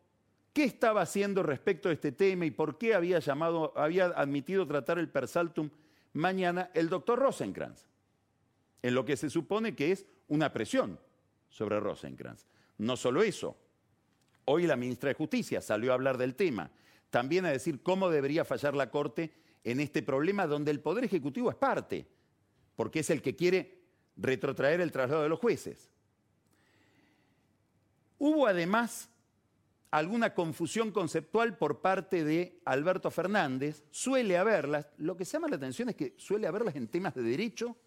qué 0.54 0.64
estaba 0.64 1.02
haciendo 1.02 1.44
respecto 1.44 1.90
a 1.90 1.92
este 1.92 2.12
tema 2.12 2.46
y 2.46 2.52
por 2.52 2.78
qué 2.78 2.94
había, 2.94 3.20
llamado, 3.20 3.74
había 3.76 4.06
admitido 4.06 4.66
tratar 4.66 5.00
el 5.00 5.10
persaltum 5.10 5.70
mañana 6.14 6.72
el 6.74 6.90
doctor 6.90 7.20
Rosenkrantz, 7.20 7.86
en 8.82 8.96
lo 8.96 9.04
que 9.04 9.18
se 9.18 9.30
supone 9.30 9.76
que 9.76 9.92
es 9.92 10.06
una 10.28 10.54
presión 10.54 11.00
sobre 11.50 11.80
Rosenkrantz. 11.80 12.46
No 12.78 12.96
solo 12.96 13.22
eso, 13.22 13.58
hoy 14.46 14.66
la 14.66 14.76
ministra 14.78 15.10
de 15.10 15.16
Justicia 15.16 15.60
salió 15.60 15.92
a 15.92 15.96
hablar 15.96 16.18
del 16.18 16.36
tema, 16.36 16.72
también 17.10 17.46
a 17.46 17.52
decir 17.52 17.82
cómo 17.82 18.10
debería 18.10 18.46
fallar 18.46 18.76
la 18.76 18.90
Corte 18.92 19.34
en 19.64 19.80
este 19.80 20.04
problema 20.04 20.48
donde 20.48 20.72
el 20.72 20.80
Poder 20.80 21.04
Ejecutivo 21.04 21.50
es 21.50 21.56
parte, 21.56 22.08
porque 22.76 23.00
es 23.00 23.10
el 23.10 23.22
que 23.22 23.36
quiere 23.36 23.85
retrotraer 24.18 24.82
el 24.82 24.92
traslado 24.92 25.24
de 25.24 25.30
los 25.30 25.40
jueces. 25.40 25.90
Hubo 28.18 28.48
además 28.48 29.10
alguna 29.92 30.34
confusión 30.34 30.92
conceptual 30.92 31.58
por 31.58 31.80
parte 31.80 32.24
de 32.24 32.60
Alberto 32.66 33.12
Fernández, 33.12 33.84
suele 33.92 34.38
haberlas, 34.38 34.88
lo 34.98 35.16
que 35.16 35.24
llama 35.24 35.48
la 35.48 35.56
atención 35.56 35.90
es 35.90 35.96
que 35.96 36.14
suele 36.18 36.48
haberlas 36.48 36.76
en 36.76 36.88
temas 36.88 37.16
de 37.16 37.24
derecho 37.24 37.78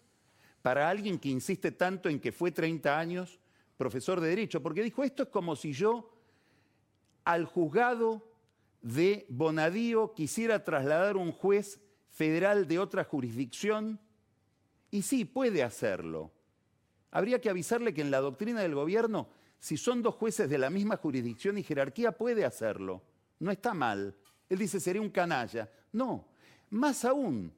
para 0.61 0.89
alguien 0.89 1.19
que 1.19 1.29
insiste 1.29 1.71
tanto 1.71 2.09
en 2.09 2.19
que 2.19 2.31
fue 2.31 2.51
30 2.51 2.97
años 2.97 3.39
profesor 3.77 4.19
de 4.19 4.27
Derecho, 4.27 4.61
porque 4.61 4.83
dijo, 4.83 5.03
esto 5.03 5.23
es 5.23 5.29
como 5.29 5.55
si 5.55 5.71
yo 5.71 6.11
al 7.23 7.45
juzgado 7.45 8.27
de 8.81 9.25
Bonadío 9.29 10.13
quisiera 10.13 10.65
trasladar 10.65 11.15
un 11.15 11.31
juez 11.31 11.79
federal 12.09 12.67
de 12.67 12.79
otra 12.79 13.05
jurisdicción, 13.05 13.99
y 14.91 15.01
sí, 15.01 15.25
puede 15.25 15.63
hacerlo. 15.63 16.31
Habría 17.11 17.41
que 17.41 17.49
avisarle 17.49 17.93
que 17.93 18.01
en 18.01 18.11
la 18.11 18.19
doctrina 18.19 18.61
del 18.61 18.75
gobierno, 18.75 19.29
si 19.59 19.77
son 19.77 20.01
dos 20.01 20.15
jueces 20.15 20.49
de 20.49 20.57
la 20.57 20.69
misma 20.69 20.97
jurisdicción 20.97 21.57
y 21.57 21.63
jerarquía, 21.63 22.11
puede 22.11 22.45
hacerlo. 22.45 23.03
No 23.39 23.51
está 23.51 23.73
mal. 23.73 24.15
Él 24.47 24.57
dice, 24.57 24.79
sería 24.79 25.01
un 25.01 25.09
canalla. 25.09 25.69
No, 25.91 26.27
más 26.69 27.05
aún, 27.05 27.53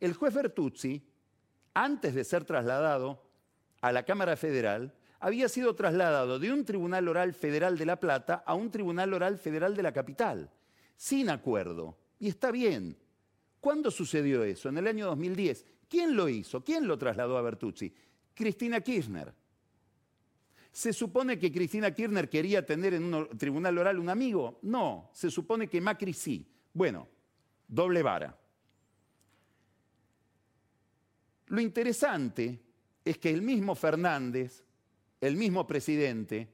el 0.00 0.14
juez 0.14 0.34
Bertuzzi, 0.34 1.02
antes 1.74 2.14
de 2.14 2.24
ser 2.24 2.44
trasladado 2.44 3.22
a 3.80 3.92
la 3.92 4.04
Cámara 4.04 4.36
Federal, 4.36 4.94
había 5.20 5.48
sido 5.48 5.74
trasladado 5.74 6.38
de 6.38 6.52
un 6.52 6.64
tribunal 6.64 7.06
oral 7.08 7.32
federal 7.32 7.78
de 7.78 7.86
La 7.86 8.00
Plata 8.00 8.42
a 8.44 8.54
un 8.54 8.70
tribunal 8.70 9.14
oral 9.14 9.38
federal 9.38 9.76
de 9.76 9.82
la 9.82 9.92
capital, 9.92 10.50
sin 10.96 11.30
acuerdo. 11.30 11.96
Y 12.18 12.28
está 12.28 12.50
bien. 12.50 12.96
¿Cuándo 13.60 13.92
sucedió 13.92 14.42
eso? 14.42 14.68
En 14.68 14.78
el 14.78 14.88
año 14.88 15.06
2010. 15.06 15.64
¿Quién 15.92 16.16
lo 16.16 16.28
hizo? 16.28 16.64
¿Quién 16.64 16.86
lo 16.88 16.96
trasladó 16.96 17.36
a 17.36 17.42
Bertuzzi? 17.42 17.92
Cristina 18.34 18.80
Kirchner. 18.80 19.34
¿Se 20.72 20.92
supone 20.92 21.38
que 21.38 21.52
Cristina 21.52 21.94
Kirchner 21.94 22.30
quería 22.30 22.64
tener 22.64 22.94
en 22.94 23.12
un 23.12 23.28
tribunal 23.36 23.76
oral 23.76 23.98
un 23.98 24.08
amigo? 24.08 24.58
No, 24.62 25.10
se 25.12 25.30
supone 25.30 25.68
que 25.68 25.82
Macri 25.82 26.14
sí. 26.14 26.48
Bueno, 26.72 27.06
doble 27.68 28.02
vara. 28.02 28.34
Lo 31.48 31.60
interesante 31.60 32.58
es 33.04 33.18
que 33.18 33.28
el 33.28 33.42
mismo 33.42 33.74
Fernández 33.74 34.64
el 35.22 35.36
mismo 35.36 35.66
presidente 35.66 36.48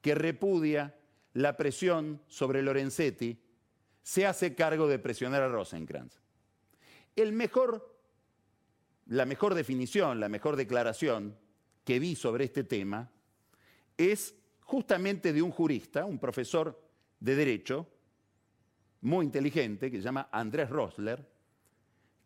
que 0.00 0.14
repudia 0.14 0.98
la 1.34 1.56
presión 1.56 2.22
sobre 2.26 2.62
Lorenzetti, 2.62 3.38
se 4.02 4.26
hace 4.26 4.54
cargo 4.54 4.88
de 4.88 4.98
presionar 4.98 5.42
a 5.42 5.48
Rosenkrantz. 5.48 6.18
El 7.14 7.32
mejor, 7.32 7.93
la 9.06 9.26
mejor 9.26 9.54
definición, 9.54 10.20
la 10.20 10.28
mejor 10.28 10.56
declaración 10.56 11.36
que 11.84 11.98
vi 11.98 12.14
sobre 12.14 12.44
este 12.44 12.64
tema 12.64 13.10
es 13.96 14.34
justamente 14.60 15.32
de 15.32 15.42
un 15.42 15.50
jurista, 15.50 16.04
un 16.04 16.18
profesor 16.18 16.80
de 17.20 17.36
derecho, 17.36 17.88
muy 19.02 19.26
inteligente, 19.26 19.90
que 19.90 19.98
se 19.98 20.02
llama 20.02 20.28
Andrés 20.32 20.70
Rosler, 20.70 21.28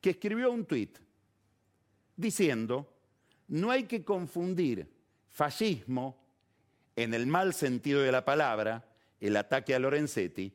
que 0.01 0.11
escribió 0.11 0.53
un 0.53 0.65
tuit 0.65 0.99
diciendo, 2.17 2.95
no 3.49 3.71
hay 3.71 3.85
que 3.85 4.05
confundir 4.05 4.89
fascismo, 5.29 6.29
en 6.99 7.15
el 7.15 7.29
mal 7.29 7.55
sentido 7.55 8.03
de 8.03 8.11
la 8.11 8.25
palabra, 8.25 8.85
el 9.21 9.37
ataque 9.37 9.73
a 9.73 9.79
Lorenzetti, 9.79 10.53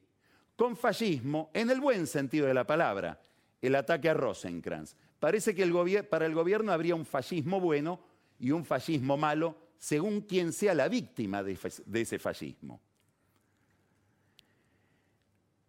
con 0.58 0.76
fascismo 0.76 1.50
en 1.54 1.70
el 1.70 1.80
buen 1.80 2.06
sentido 2.06 2.48
de 2.48 2.54
la 2.54 2.68
palabra, 2.68 3.22
el 3.62 3.76
ataque 3.76 4.10
a 4.10 4.14
Rosenkrantz. 4.14 4.98
Parece 5.24 5.56
que 5.56 6.04
para 6.04 6.26
el 6.26 6.36
gobierno 6.36 6.74
habría 6.74 6.96
un 6.96 7.06
fascismo 7.06 7.62
bueno 7.62 7.98
y 8.40 8.52
un 8.52 8.66
fascismo 8.66 9.16
malo 9.16 9.56
según 9.78 10.20
quien 10.20 10.52
sea 10.52 10.74
la 10.74 10.90
víctima 10.90 11.42
de, 11.42 11.58
de 11.86 12.02
ese 12.02 12.20
fascismo. 12.20 12.82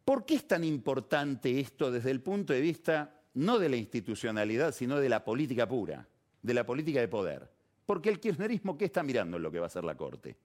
¿Por 0.05 0.27
qué 0.27 0.35
es 0.35 0.49
tan 0.49 0.65
importante 0.65 1.61
esto 1.61 1.93
desde 1.93 2.11
el 2.11 2.21
punto 2.21 2.53
de 2.53 2.61
vista 2.61 3.23
no 3.35 3.61
de 3.61 3.69
la 3.69 3.77
institucionalidad, 3.77 4.75
sino 4.75 4.99
de 4.99 5.09
la 5.09 5.25
política 5.25 5.69
pura, 5.69 6.05
de 6.43 6.53
la 6.53 6.67
política 6.67 6.99
de 6.99 7.07
poder? 7.07 7.49
Porque 7.87 8.09
el 8.09 8.19
kirchnerismo, 8.19 8.77
¿qué 8.77 8.87
está 8.87 9.05
mirando 9.05 9.37
en 9.37 9.45
lo 9.45 9.53
que 9.53 9.61
va 9.61 9.67
a 9.67 9.69
hacer 9.69 9.85
la 9.85 9.97
Corte? 9.97 10.37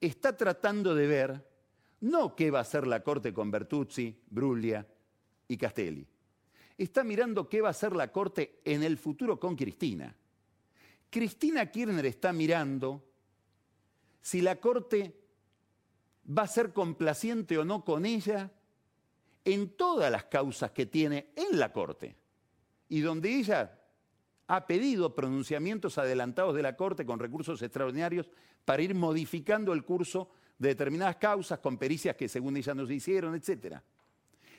Está 0.00 0.36
tratando 0.36 0.94
de 0.94 1.06
ver 1.08 1.48
no 2.02 2.36
qué 2.36 2.52
va 2.52 2.60
a 2.60 2.62
hacer 2.62 2.86
la 2.86 3.02
Corte 3.02 3.34
con 3.34 3.50
Bertuzzi, 3.50 4.22
Bruglia 4.30 4.86
y 5.48 5.56
Castelli. 5.56 6.06
Está 6.78 7.04
mirando 7.04 7.48
qué 7.48 7.60
va 7.60 7.68
a 7.68 7.72
hacer 7.72 7.94
la 7.94 8.10
Corte 8.10 8.60
en 8.64 8.82
el 8.82 8.96
futuro 8.96 9.38
con 9.38 9.56
Cristina. 9.56 10.14
Cristina 11.10 11.70
Kirchner 11.70 12.06
está 12.06 12.32
mirando 12.32 13.04
si 14.20 14.40
la 14.40 14.56
Corte 14.56 15.14
va 16.26 16.42
a 16.42 16.48
ser 16.48 16.72
complaciente 16.72 17.58
o 17.58 17.64
no 17.64 17.84
con 17.84 18.06
ella 18.06 18.50
en 19.44 19.70
todas 19.76 20.10
las 20.10 20.24
causas 20.24 20.70
que 20.70 20.86
tiene 20.86 21.32
en 21.36 21.58
la 21.58 21.72
Corte 21.72 22.16
y 22.88 23.00
donde 23.00 23.34
ella 23.34 23.78
ha 24.46 24.66
pedido 24.66 25.14
pronunciamientos 25.14 25.98
adelantados 25.98 26.54
de 26.54 26.62
la 26.62 26.76
Corte 26.76 27.04
con 27.04 27.18
recursos 27.18 27.60
extraordinarios 27.62 28.30
para 28.64 28.82
ir 28.82 28.94
modificando 28.94 29.72
el 29.72 29.84
curso 29.84 30.30
de 30.58 30.68
determinadas 30.68 31.16
causas 31.16 31.58
con 31.58 31.78
pericias 31.78 32.16
que 32.16 32.28
según 32.28 32.56
ella 32.56 32.74
no 32.74 32.86
se 32.86 32.94
hicieron, 32.94 33.34
etc. 33.34 33.80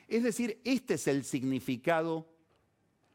Es 0.08 0.24
decir, 0.24 0.60
este 0.64 0.96
es 0.96 1.08
el 1.08 1.24
significado 1.24 2.28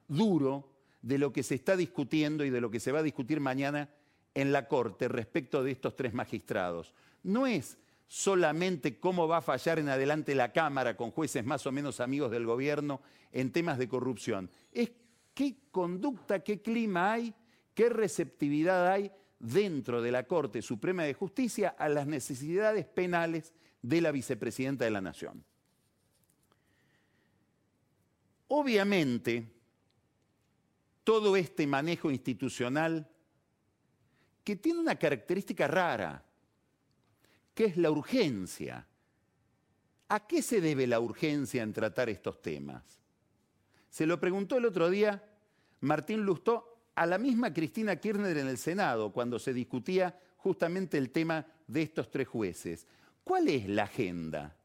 duro 0.09 0.73
de 1.03 1.19
lo 1.19 1.33
que 1.33 1.43
se 1.43 1.55
está 1.55 1.77
discutiendo 1.77 2.45
y 2.45 2.51
de 2.51 2.61
lo 2.61 2.71
que 2.71 2.81
se 2.81 2.93
va 2.93 3.01
a 3.01 3.05
discutir 3.05 3.41
mañana 3.41 3.89
en 4.35 4.53
la 4.53 4.69
Corte 4.69 5.09
respecto 5.09 5.63
de 5.63 5.73
estos 5.73 5.97
tres 5.97 6.15
magistrados. 6.15 6.95
No 7.23 7.47
es 7.47 7.79
solamente 8.07 8.99
cómo 8.99 9.29
va 9.29 9.39
a 9.39 9.43
fallar 9.43 9.79
en 9.79 9.89
adelante 9.89 10.35
la 10.35 10.53
Cámara 10.53 10.97
con 10.97 11.11
jueces 11.11 11.45
más 11.45 11.67
o 11.67 11.73
menos 11.73 12.01
amigos 12.01 12.31
del 12.31 12.47
gobierno 12.47 13.01
en 13.33 13.53
temas 13.53 13.79
de 13.79 13.89
corrupción. 13.89 14.51
Es 14.73 14.91
qué 15.35 15.57
conducta, 15.71 16.41
qué 16.41 16.63
clima 16.63 17.13
hay, 17.13 17.35
qué 17.75 17.91
receptividad 17.91 18.91
hay 18.91 19.13
dentro 19.39 20.03
de 20.03 20.11
la 20.11 20.27
Corte 20.27 20.63
Suprema 20.63 21.05
de 21.05 21.15
Justicia 21.15 21.75
a 21.79 21.89
las 21.89 22.07
necesidades 22.07 22.87
penales 22.87 23.53
de 23.83 24.01
la 24.01 24.11
vicepresidenta 24.11 24.85
de 24.85 24.91
la 24.91 25.01
Nación. 25.01 25.45
Obviamente, 28.49 29.51
todo 31.05 31.37
este 31.37 31.67
manejo 31.67 32.11
institucional, 32.11 33.09
que 34.45 34.57
tiene 34.57 34.81
una 34.81 34.97
característica 34.97 35.67
rara, 35.67 36.25
¿Qué 37.59 37.65
es 37.65 37.77
la 37.77 37.91
urgencia? 37.91 38.87
¿A 40.11 40.27
qué 40.29 40.43
se 40.43 40.61
debe 40.61 40.87
la 40.87 41.01
urgencia 41.01 41.65
en 41.65 41.73
tratar 41.73 42.09
estos 42.09 42.41
temas? 42.41 42.85
Se 43.91 44.07
lo 44.07 44.21
preguntó 44.21 44.59
el 44.59 44.65
otro 44.65 44.89
día 44.89 45.29
Martín 45.81 46.21
Lustó 46.21 46.85
a 46.95 47.05
la 47.05 47.19
misma 47.19 47.53
Cristina 47.53 47.97
Kirchner 47.97 48.39
en 48.39 48.47
el 48.47 48.59
Senado, 48.59 49.13
cuando 49.13 49.41
se 49.41 49.53
discutía 49.53 50.17
justamente 50.37 50.99
el 50.99 51.11
tema 51.11 51.45
de 51.67 51.83
estos 51.83 52.13
tres 52.13 52.29
jueces. 52.29 52.87
¿Cuál 53.25 53.49
es 53.49 53.69
la 53.69 53.83
agenda? 53.83 54.57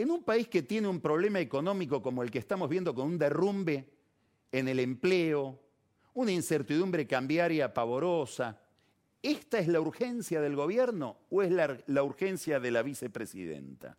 En 0.00 0.10
un 0.10 0.22
país 0.22 0.48
que 0.48 0.62
tiene 0.62 0.88
un 0.88 1.00
problema 1.00 1.40
económico 1.40 2.00
como 2.00 2.22
el 2.22 2.30
que 2.30 2.38
estamos 2.38 2.68
viendo 2.68 2.94
con 2.94 3.06
un 3.06 3.18
derrumbe 3.18 3.88
en 4.50 4.68
el 4.68 4.80
empleo, 4.80 5.60
una 6.14 6.32
incertidumbre 6.32 7.06
cambiaria 7.06 7.72
pavorosa, 7.72 8.58
¿Esta 9.22 9.58
es 9.58 9.68
la 9.68 9.80
urgencia 9.80 10.40
del 10.40 10.56
gobierno 10.56 11.18
o 11.28 11.42
es 11.42 11.50
la, 11.50 12.02
urgencia 12.02 12.58
de 12.58 12.70
la 12.70 12.82
vicepresidenta? 12.82 13.98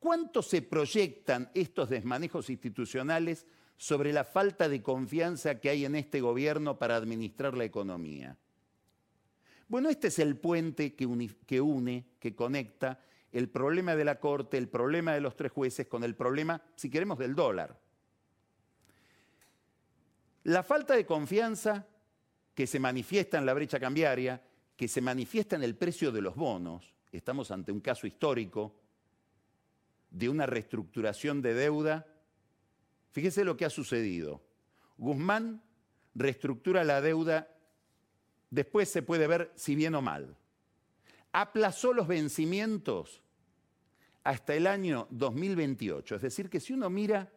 ¿Cuánto 0.00 0.42
se 0.42 0.62
proyectan 0.62 1.50
estos 1.54 1.88
desmanejos 1.88 2.50
institucionales 2.50 3.46
sobre 3.76 4.12
la 4.12 4.24
falta 4.24 4.68
de 4.68 4.82
confianza 4.82 5.60
que 5.60 5.70
hay 5.70 5.84
en 5.84 5.94
este 5.94 6.20
gobierno 6.20 6.76
para 6.76 6.96
administrar 6.96 7.56
la 7.56 7.64
economía? 7.64 8.36
Bueno, 9.68 9.88
este 9.88 10.08
es 10.08 10.18
el 10.18 10.36
puente 10.36 10.94
que, 10.94 11.06
une, 11.06 12.04
que 12.18 12.34
conecta 12.34 12.98
el 13.32 13.48
problema 13.48 13.96
de 13.96 14.04
la 14.04 14.20
Corte, 14.20 14.58
el 14.58 14.68
problema 14.68 15.14
de 15.14 15.20
los 15.20 15.36
tres 15.36 15.50
jueces 15.50 15.86
con 15.86 16.04
el 16.04 16.14
problema, 16.14 16.62
si 16.76 16.90
queremos, 16.90 17.18
del 17.18 17.34
dólar. 17.34 17.78
La 20.44 20.62
falta 20.62 20.94
de 20.94 21.06
confianza 21.06 21.86
que 22.54 22.66
se 22.66 22.78
manifiesta 22.78 23.38
en 23.38 23.46
la 23.46 23.54
brecha 23.54 23.80
cambiaria, 23.80 24.42
que 24.76 24.88
se 24.88 25.00
manifiesta 25.00 25.56
en 25.56 25.62
el 25.62 25.76
precio 25.76 26.12
de 26.12 26.20
los 26.20 26.34
bonos. 26.34 26.92
Estamos 27.10 27.50
ante 27.50 27.72
un 27.72 27.80
caso 27.80 28.06
histórico 28.06 28.74
de 30.10 30.28
una 30.28 30.46
reestructuración 30.46 31.40
de 31.40 31.54
deuda. 31.54 32.06
Fíjese 33.12 33.44
lo 33.44 33.56
que 33.56 33.64
ha 33.64 33.70
sucedido. 33.70 34.42
Guzmán 34.98 35.62
reestructura 36.14 36.84
la 36.84 37.00
deuda, 37.00 37.48
después 38.50 38.90
se 38.90 39.02
puede 39.02 39.26
ver 39.26 39.52
si 39.54 39.74
bien 39.74 39.94
o 39.94 40.02
mal. 40.02 40.36
Aplazó 41.32 41.94
los 41.94 42.06
vencimientos 42.06 43.21
hasta 44.24 44.54
el 44.54 44.66
año 44.66 45.06
2028. 45.10 46.16
Es 46.16 46.22
decir, 46.22 46.48
que 46.48 46.60
si 46.60 46.72
uno 46.72 46.90
mira 46.90 47.32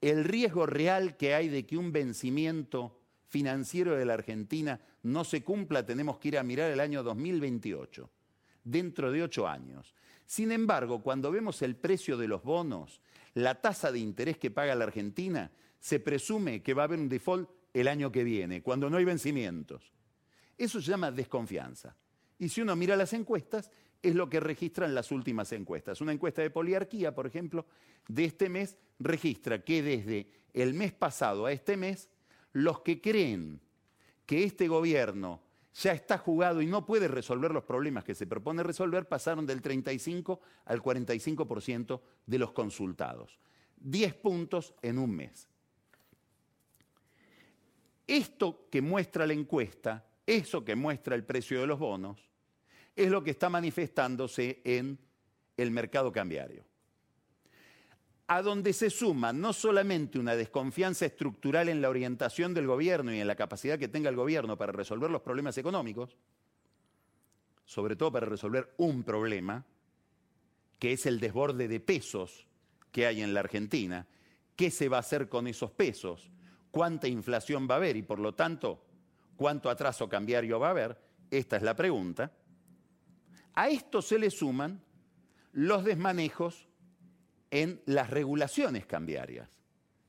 el 0.00 0.24
riesgo 0.24 0.66
real 0.66 1.16
que 1.16 1.34
hay 1.34 1.48
de 1.48 1.66
que 1.66 1.76
un 1.76 1.92
vencimiento 1.92 2.98
financiero 3.28 3.96
de 3.96 4.04
la 4.04 4.14
Argentina 4.14 4.80
no 5.02 5.24
se 5.24 5.42
cumpla, 5.42 5.84
tenemos 5.84 6.18
que 6.18 6.28
ir 6.28 6.38
a 6.38 6.42
mirar 6.42 6.70
el 6.70 6.80
año 6.80 7.02
2028, 7.02 8.10
dentro 8.64 9.10
de 9.10 9.22
ocho 9.22 9.48
años. 9.48 9.94
Sin 10.26 10.52
embargo, 10.52 11.02
cuando 11.02 11.30
vemos 11.30 11.62
el 11.62 11.76
precio 11.76 12.16
de 12.16 12.28
los 12.28 12.42
bonos, 12.42 13.00
la 13.34 13.60
tasa 13.60 13.92
de 13.92 13.98
interés 13.98 14.38
que 14.38 14.50
paga 14.50 14.74
la 14.74 14.84
Argentina, 14.84 15.50
se 15.78 16.00
presume 16.00 16.62
que 16.62 16.74
va 16.74 16.82
a 16.82 16.84
haber 16.86 16.98
un 16.98 17.08
default 17.08 17.48
el 17.72 17.88
año 17.88 18.10
que 18.10 18.24
viene, 18.24 18.62
cuando 18.62 18.90
no 18.90 18.96
hay 18.96 19.04
vencimientos. 19.04 19.92
Eso 20.56 20.80
se 20.80 20.90
llama 20.90 21.12
desconfianza. 21.12 21.94
Y 22.38 22.48
si 22.48 22.60
uno 22.60 22.74
mira 22.74 22.96
las 22.96 23.12
encuestas, 23.12 23.70
es 24.08 24.14
lo 24.14 24.30
que 24.30 24.40
registran 24.40 24.94
las 24.94 25.10
últimas 25.10 25.52
encuestas. 25.52 26.00
Una 26.00 26.12
encuesta 26.12 26.42
de 26.42 26.50
poliarquía, 26.50 27.14
por 27.14 27.26
ejemplo, 27.26 27.66
de 28.08 28.24
este 28.24 28.48
mes 28.48 28.76
registra 28.98 29.62
que 29.62 29.82
desde 29.82 30.30
el 30.54 30.74
mes 30.74 30.92
pasado 30.92 31.46
a 31.46 31.52
este 31.52 31.76
mes 31.76 32.08
los 32.52 32.80
que 32.80 33.00
creen 33.00 33.60
que 34.24 34.44
este 34.44 34.68
gobierno 34.68 35.42
ya 35.74 35.92
está 35.92 36.18
jugado 36.18 36.62
y 36.62 36.66
no 36.66 36.86
puede 36.86 37.08
resolver 37.08 37.50
los 37.50 37.64
problemas 37.64 38.04
que 38.04 38.14
se 38.14 38.26
propone 38.26 38.62
resolver, 38.62 39.06
pasaron 39.06 39.44
del 39.44 39.60
35 39.60 40.40
al 40.64 40.82
45% 40.82 42.00
de 42.24 42.38
los 42.38 42.52
consultados. 42.52 43.38
10 43.76 44.14
puntos 44.14 44.74
en 44.80 44.98
un 44.98 45.14
mes. 45.14 45.48
Esto 48.06 48.68
que 48.70 48.80
muestra 48.80 49.26
la 49.26 49.34
encuesta, 49.34 50.06
eso 50.24 50.64
que 50.64 50.76
muestra 50.76 51.14
el 51.14 51.24
precio 51.24 51.60
de 51.60 51.66
los 51.66 51.78
bonos, 51.78 52.25
es 52.96 53.10
lo 53.10 53.22
que 53.22 53.30
está 53.30 53.50
manifestándose 53.50 54.62
en 54.64 54.98
el 55.56 55.70
mercado 55.70 56.10
cambiario. 56.10 56.64
A 58.28 58.42
donde 58.42 58.72
se 58.72 58.90
suma 58.90 59.32
no 59.32 59.52
solamente 59.52 60.18
una 60.18 60.34
desconfianza 60.34 61.06
estructural 61.06 61.68
en 61.68 61.80
la 61.80 61.90
orientación 61.90 62.54
del 62.54 62.66
gobierno 62.66 63.12
y 63.14 63.20
en 63.20 63.26
la 63.28 63.36
capacidad 63.36 63.78
que 63.78 63.86
tenga 63.86 64.08
el 64.08 64.16
gobierno 64.16 64.56
para 64.56 64.72
resolver 64.72 65.10
los 65.10 65.22
problemas 65.22 65.56
económicos, 65.58 66.16
sobre 67.64 67.94
todo 67.94 68.10
para 68.10 68.26
resolver 68.26 68.74
un 68.78 69.04
problema, 69.04 69.64
que 70.78 70.92
es 70.92 71.06
el 71.06 71.20
desborde 71.20 71.68
de 71.68 71.80
pesos 71.80 72.46
que 72.90 73.06
hay 73.06 73.20
en 73.22 73.34
la 73.34 73.40
Argentina, 73.40 74.06
qué 74.56 74.70
se 74.70 74.88
va 74.88 74.96
a 74.96 75.00
hacer 75.00 75.28
con 75.28 75.46
esos 75.46 75.70
pesos, 75.70 76.30
cuánta 76.70 77.08
inflación 77.08 77.68
va 77.70 77.74
a 77.74 77.78
haber 77.78 77.96
y 77.96 78.02
por 78.02 78.18
lo 78.18 78.34
tanto 78.34 78.82
cuánto 79.36 79.70
atraso 79.70 80.08
cambiario 80.08 80.58
va 80.58 80.68
a 80.68 80.70
haber, 80.70 80.98
esta 81.30 81.56
es 81.56 81.62
la 81.62 81.76
pregunta. 81.76 82.32
A 83.56 83.68
esto 83.70 84.02
se 84.02 84.18
le 84.18 84.30
suman 84.30 84.82
los 85.52 85.82
desmanejos 85.82 86.68
en 87.50 87.80
las 87.86 88.10
regulaciones 88.10 88.84
cambiarias. 88.84 89.48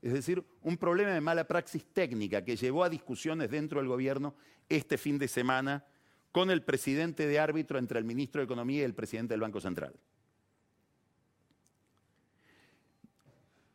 Es 0.02 0.12
decir, 0.12 0.44
un 0.62 0.76
problema 0.76 1.10
de 1.10 1.20
mala 1.22 1.48
praxis 1.48 1.86
técnica 1.86 2.44
que 2.44 2.56
llevó 2.56 2.84
a 2.84 2.90
discusiones 2.90 3.50
dentro 3.50 3.80
del 3.80 3.88
gobierno 3.88 4.34
este 4.68 4.98
fin 4.98 5.18
de 5.18 5.28
semana 5.28 5.84
con 6.30 6.50
el 6.50 6.62
presidente 6.62 7.26
de 7.26 7.40
árbitro 7.40 7.78
entre 7.78 7.98
el 7.98 8.04
ministro 8.04 8.40
de 8.40 8.44
Economía 8.44 8.82
y 8.82 8.84
el 8.84 8.94
presidente 8.94 9.32
del 9.32 9.40
Banco 9.40 9.60
Central. 9.60 9.94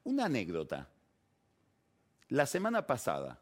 Una 0.04 0.26
anécdota. 0.26 0.88
La 2.30 2.46
semana 2.46 2.86
pasada, 2.86 3.42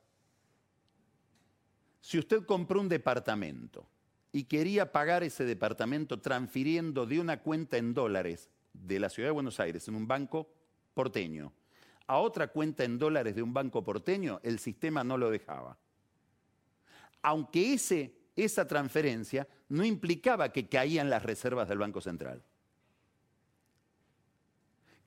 si 1.99 2.17
usted 2.17 2.45
compró 2.45 2.79
un 2.79 2.87
departamento 2.87 3.90
y 4.31 4.45
quería 4.45 4.91
pagar 4.91 5.23
ese 5.23 5.45
departamento 5.45 6.19
transfiriendo 6.19 7.05
de 7.05 7.19
una 7.19 7.41
cuenta 7.41 7.77
en 7.77 7.93
dólares 7.93 8.49
de 8.73 8.99
la 8.99 9.09
ciudad 9.09 9.29
de 9.29 9.33
Buenos 9.33 9.59
Aires 9.59 9.87
en 9.87 9.95
un 9.95 10.07
banco 10.07 10.49
porteño 10.93 11.53
a 12.11 12.17
otra 12.17 12.49
cuenta 12.49 12.83
en 12.83 12.99
dólares 12.99 13.35
de 13.37 13.41
un 13.41 13.53
banco 13.53 13.85
porteño, 13.85 14.41
el 14.43 14.59
sistema 14.59 15.01
no 15.01 15.17
lo 15.17 15.31
dejaba. 15.31 15.77
Aunque 17.21 17.73
ese, 17.73 18.13
esa 18.35 18.67
transferencia 18.67 19.47
no 19.69 19.85
implicaba 19.85 20.51
que 20.51 20.67
caían 20.67 21.09
las 21.09 21.23
reservas 21.23 21.69
del 21.69 21.77
Banco 21.77 22.01
Central. 22.01 22.43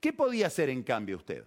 ¿Qué 0.01 0.15
podía 0.15 0.47
hacer 0.47 0.71
en 0.71 0.83
cambio 0.83 1.17
usted? 1.17 1.45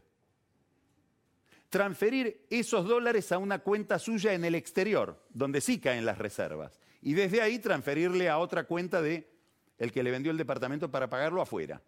Transferir 1.70 2.46
esos 2.52 2.88
dólares 2.88 3.32
a 3.32 3.40
una 3.40 3.58
cuenta 3.58 3.98
suya 3.98 4.34
en 4.34 4.46
el 4.46 4.54
exterior, 4.54 5.26
donde 5.34 5.62
sí 5.62 5.80
caen 5.80 6.06
las 6.06 6.20
reservas, 6.20 6.80
y 7.02 7.14
desde 7.14 7.42
ahí 7.42 7.60
transferirle 7.60 8.30
a 8.30 8.38
otra 8.38 8.66
cuenta 8.66 9.02
de 9.02 9.30
el 9.78 9.92
que 9.92 10.04
le 10.04 10.12
vendió 10.12 10.32
el 10.32 10.38
departamento 10.38 10.90
para 10.90 11.10
pagarlo 11.10 11.42
afuera 11.42 11.82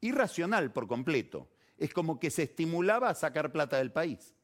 irracional 0.00 0.72
por 0.72 0.86
completo. 0.86 1.48
Es 1.78 1.92
como 1.92 2.18
que 2.18 2.30
se 2.30 2.44
estimulaba 2.44 3.10
a 3.10 3.14
sacar 3.14 3.52
plata 3.52 3.78
del 3.78 3.92
país. 3.92 4.34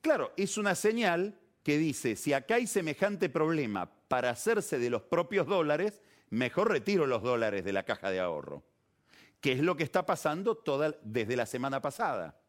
Claro, 0.00 0.32
es 0.36 0.58
una 0.58 0.74
señal 0.74 1.38
que 1.62 1.78
dice, 1.78 2.16
si 2.16 2.32
acá 2.32 2.56
hay 2.56 2.66
semejante 2.66 3.28
problema 3.28 3.90
para 4.08 4.30
hacerse 4.30 4.78
de 4.78 4.90
los 4.90 5.02
propios 5.02 5.46
dólares, 5.46 6.00
mejor 6.30 6.70
retiro 6.70 7.06
los 7.06 7.22
dólares 7.22 7.64
de 7.64 7.72
la 7.72 7.84
caja 7.84 8.10
de 8.10 8.20
ahorro. 8.20 8.64
que 9.40 9.52
es 9.52 9.60
lo 9.60 9.76
que 9.76 9.82
está 9.82 10.06
pasando 10.06 10.54
toda, 10.54 10.94
desde 11.02 11.34
la 11.34 11.46
semana 11.46 11.82
pasada. 11.82 12.40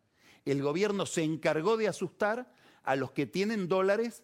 El 0.45 0.61
gobierno 0.61 1.07
se 1.07 1.23
encargó 1.23 1.75
de 1.75 1.87
asustar 1.87 2.51
a 2.83 2.95
los 2.95 3.11
que 3.11 3.25
tienen 3.25 3.67
dólares 3.67 4.21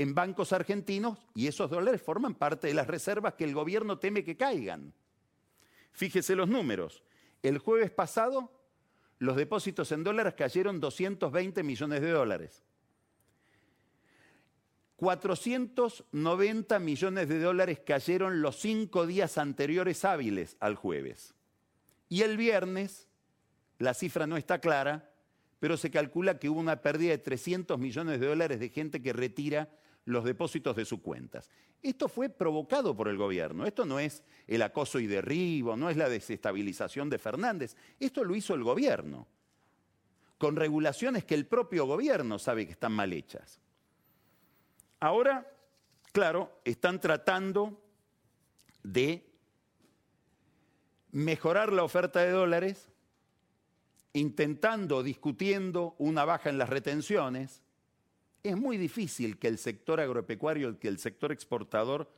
en 0.00 0.14
bancos 0.14 0.54
argentinos 0.54 1.18
y 1.34 1.46
esos 1.46 1.68
dólares 1.68 2.00
forman 2.00 2.34
parte 2.34 2.68
de 2.68 2.74
las 2.74 2.86
reservas 2.86 3.34
que 3.34 3.44
el 3.44 3.52
gobierno 3.52 3.98
teme 3.98 4.24
que 4.24 4.36
caigan. 4.36 4.94
Fíjese 5.92 6.34
los 6.34 6.48
números. 6.48 7.02
El 7.42 7.58
jueves 7.58 7.90
pasado 7.90 8.50
los 9.18 9.36
depósitos 9.36 9.92
en 9.92 10.02
dólares 10.02 10.32
cayeron 10.34 10.80
220 10.80 11.62
millones 11.62 12.00
de 12.00 12.10
dólares. 12.10 12.62
490 14.96 16.78
millones 16.78 17.28
de 17.28 17.38
dólares 17.38 17.80
cayeron 17.84 18.40
los 18.40 18.56
cinco 18.56 19.06
días 19.06 19.36
anteriores 19.36 20.06
hábiles 20.06 20.56
al 20.60 20.76
jueves. 20.76 21.34
Y 22.08 22.22
el 22.22 22.38
viernes, 22.38 23.06
la 23.78 23.92
cifra 23.92 24.26
no 24.26 24.38
está 24.38 24.60
clara, 24.60 25.12
pero 25.58 25.76
se 25.76 25.90
calcula 25.90 26.38
que 26.38 26.48
hubo 26.48 26.58
una 26.58 26.80
pérdida 26.80 27.10
de 27.10 27.18
300 27.18 27.78
millones 27.78 28.18
de 28.18 28.26
dólares 28.26 28.60
de 28.60 28.70
gente 28.70 29.02
que 29.02 29.12
retira 29.12 29.68
los 30.04 30.24
depósitos 30.24 30.76
de 30.76 30.84
sus 30.84 31.00
cuentas. 31.00 31.50
Esto 31.82 32.08
fue 32.08 32.28
provocado 32.28 32.96
por 32.96 33.08
el 33.08 33.16
gobierno. 33.16 33.66
Esto 33.66 33.84
no 33.86 33.98
es 33.98 34.22
el 34.46 34.62
acoso 34.62 34.98
y 35.00 35.06
derribo, 35.06 35.76
no 35.76 35.88
es 35.88 35.96
la 35.96 36.08
desestabilización 36.08 37.08
de 37.08 37.18
Fernández. 37.18 37.76
Esto 37.98 38.24
lo 38.24 38.34
hizo 38.34 38.54
el 38.54 38.62
gobierno, 38.62 39.26
con 40.38 40.56
regulaciones 40.56 41.24
que 41.24 41.34
el 41.34 41.46
propio 41.46 41.86
gobierno 41.86 42.38
sabe 42.38 42.66
que 42.66 42.72
están 42.72 42.92
mal 42.92 43.12
hechas. 43.12 43.60
Ahora, 45.00 45.50
claro, 46.12 46.60
están 46.64 47.00
tratando 47.00 47.80
de 48.82 49.26
mejorar 51.12 51.72
la 51.72 51.82
oferta 51.82 52.20
de 52.20 52.30
dólares 52.30 52.88
intentando, 54.12 55.02
discutiendo 55.02 55.94
una 55.98 56.24
baja 56.24 56.50
en 56.50 56.58
las 56.58 56.68
retenciones, 56.68 57.62
es 58.42 58.56
muy 58.56 58.76
difícil 58.76 59.38
que 59.38 59.48
el 59.48 59.58
sector 59.58 60.00
agropecuario, 60.00 60.78
que 60.78 60.88
el 60.88 60.98
sector 60.98 61.32
exportador, 61.32 62.10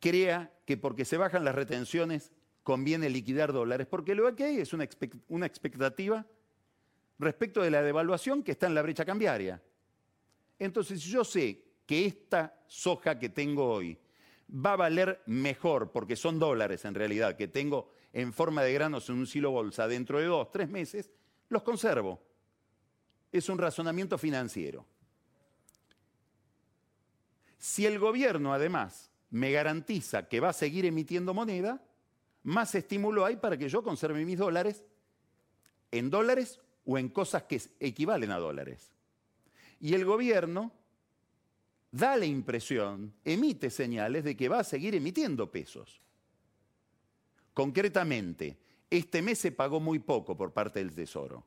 crea 0.00 0.52
que 0.66 0.76
porque 0.76 1.04
se 1.04 1.16
bajan 1.16 1.44
las 1.44 1.54
retenciones 1.54 2.32
conviene 2.62 3.08
liquidar 3.08 3.52
dólares, 3.52 3.86
porque 3.88 4.14
lo 4.14 4.34
que 4.34 4.44
hay 4.44 4.58
es 4.58 4.72
una, 4.72 4.84
expectativa 5.46 6.26
respecto 7.18 7.62
de 7.62 7.70
la 7.70 7.82
devaluación 7.82 8.42
que 8.42 8.52
está 8.52 8.66
en 8.66 8.74
la 8.74 8.82
brecha 8.82 9.04
cambiaria. 9.04 9.62
Entonces, 10.58 11.00
si 11.00 11.10
yo 11.10 11.24
sé 11.24 11.62
que 11.86 12.06
esta 12.06 12.60
soja 12.66 13.18
que 13.18 13.28
tengo 13.28 13.68
hoy 13.68 13.98
va 14.54 14.74
a 14.74 14.76
valer 14.76 15.22
mejor, 15.26 15.90
porque 15.90 16.16
son 16.16 16.38
dólares 16.38 16.84
en 16.84 16.94
realidad, 16.94 17.36
que 17.36 17.48
tengo 17.48 17.90
en 18.12 18.32
forma 18.32 18.62
de 18.62 18.72
granos 18.72 19.08
en 19.08 19.16
un 19.16 19.26
silo 19.26 19.50
bolsa 19.50 19.88
dentro 19.88 20.18
de 20.18 20.26
dos, 20.26 20.50
tres 20.50 20.68
meses, 20.68 21.10
los 21.48 21.62
conservo. 21.62 22.20
Es 23.32 23.48
un 23.48 23.58
razonamiento 23.58 24.18
financiero. 24.18 24.86
Si 27.58 27.86
el 27.86 27.98
gobierno 27.98 28.52
además 28.52 29.10
me 29.30 29.50
garantiza 29.50 30.28
que 30.28 30.40
va 30.40 30.50
a 30.50 30.52
seguir 30.52 30.84
emitiendo 30.84 31.32
moneda, 31.32 31.82
más 32.42 32.74
estímulo 32.74 33.24
hay 33.24 33.36
para 33.36 33.56
que 33.56 33.68
yo 33.68 33.82
conserve 33.82 34.24
mis 34.24 34.38
dólares 34.38 34.84
en 35.92 36.10
dólares 36.10 36.60
o 36.84 36.98
en 36.98 37.08
cosas 37.08 37.44
que 37.44 37.60
equivalen 37.78 38.32
a 38.32 38.38
dólares. 38.38 38.90
Y 39.78 39.94
el 39.94 40.04
gobierno 40.04 40.72
da 41.90 42.16
la 42.16 42.24
impresión, 42.24 43.12
emite 43.24 43.70
señales 43.70 44.24
de 44.24 44.36
que 44.36 44.48
va 44.48 44.60
a 44.60 44.64
seguir 44.64 44.94
emitiendo 44.94 45.50
pesos. 45.50 46.00
Concretamente, 47.54 48.58
este 48.90 49.22
mes 49.22 49.38
se 49.38 49.52
pagó 49.52 49.78
muy 49.78 49.98
poco 49.98 50.36
por 50.36 50.52
parte 50.52 50.78
del 50.78 50.94
Tesoro, 50.94 51.44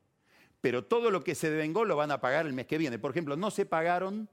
pero 0.65 0.83
todo 0.83 1.11
lo 1.11 1.23
que 1.23 1.35
se 1.35 1.51
devengó 1.51 1.85
lo 1.85 1.95
van 1.95 2.09
a 2.09 2.19
pagar 2.19 2.47
el 2.47 2.53
mes 2.53 2.65
que 2.65 2.79
viene. 2.79 2.97
Por 2.97 3.11
ejemplo, 3.11 3.37
no 3.37 3.51
se 3.51 3.67
pagaron 3.67 4.27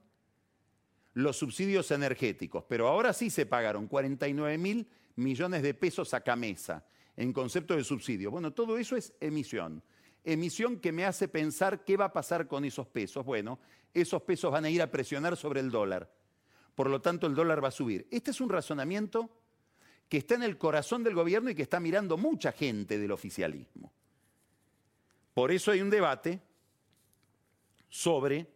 los 1.13 1.37
subsidios 1.37 1.91
energéticos, 1.91 2.63
pero 2.67 2.87
ahora 2.87 3.13
sí 3.13 3.29
se 3.29 3.45
pagaron 3.45 3.87
49 3.87 4.57
mil 4.57 4.87
millones 5.15 5.61
de 5.61 5.75
pesos 5.75 6.11
a 6.15 6.21
Camesa 6.21 6.87
en 7.15 7.33
concepto 7.33 7.75
de 7.75 7.83
subsidio. 7.83 8.31
Bueno, 8.31 8.51
todo 8.51 8.79
eso 8.79 8.95
es 8.95 9.13
emisión. 9.19 9.83
Emisión 10.23 10.79
que 10.79 10.91
me 10.91 11.05
hace 11.05 11.27
pensar 11.27 11.85
qué 11.85 11.97
va 11.97 12.05
a 12.05 12.13
pasar 12.13 12.47
con 12.47 12.65
esos 12.65 12.87
pesos. 12.87 13.23
Bueno, 13.23 13.59
esos 13.93 14.23
pesos 14.23 14.51
van 14.51 14.65
a 14.65 14.71
ir 14.71 14.81
a 14.81 14.89
presionar 14.89 15.37
sobre 15.37 15.59
el 15.59 15.69
dólar. 15.69 16.11
Por 16.73 16.89
lo 16.89 16.99
tanto, 16.99 17.27
el 17.27 17.35
dólar 17.35 17.63
va 17.63 17.67
a 17.67 17.71
subir. 17.71 18.07
Este 18.09 18.31
es 18.31 18.41
un 18.41 18.49
razonamiento 18.49 19.29
que 20.09 20.17
está 20.17 20.33
en 20.33 20.41
el 20.41 20.57
corazón 20.57 21.03
del 21.03 21.13
gobierno 21.13 21.51
y 21.51 21.53
que 21.53 21.61
está 21.61 21.79
mirando 21.79 22.17
mucha 22.17 22.51
gente 22.51 22.97
del 22.97 23.11
oficialismo. 23.11 23.93
Por 25.33 25.51
eso 25.51 25.71
hay 25.71 25.81
un 25.81 25.89
debate 25.89 26.41
sobre 27.89 28.47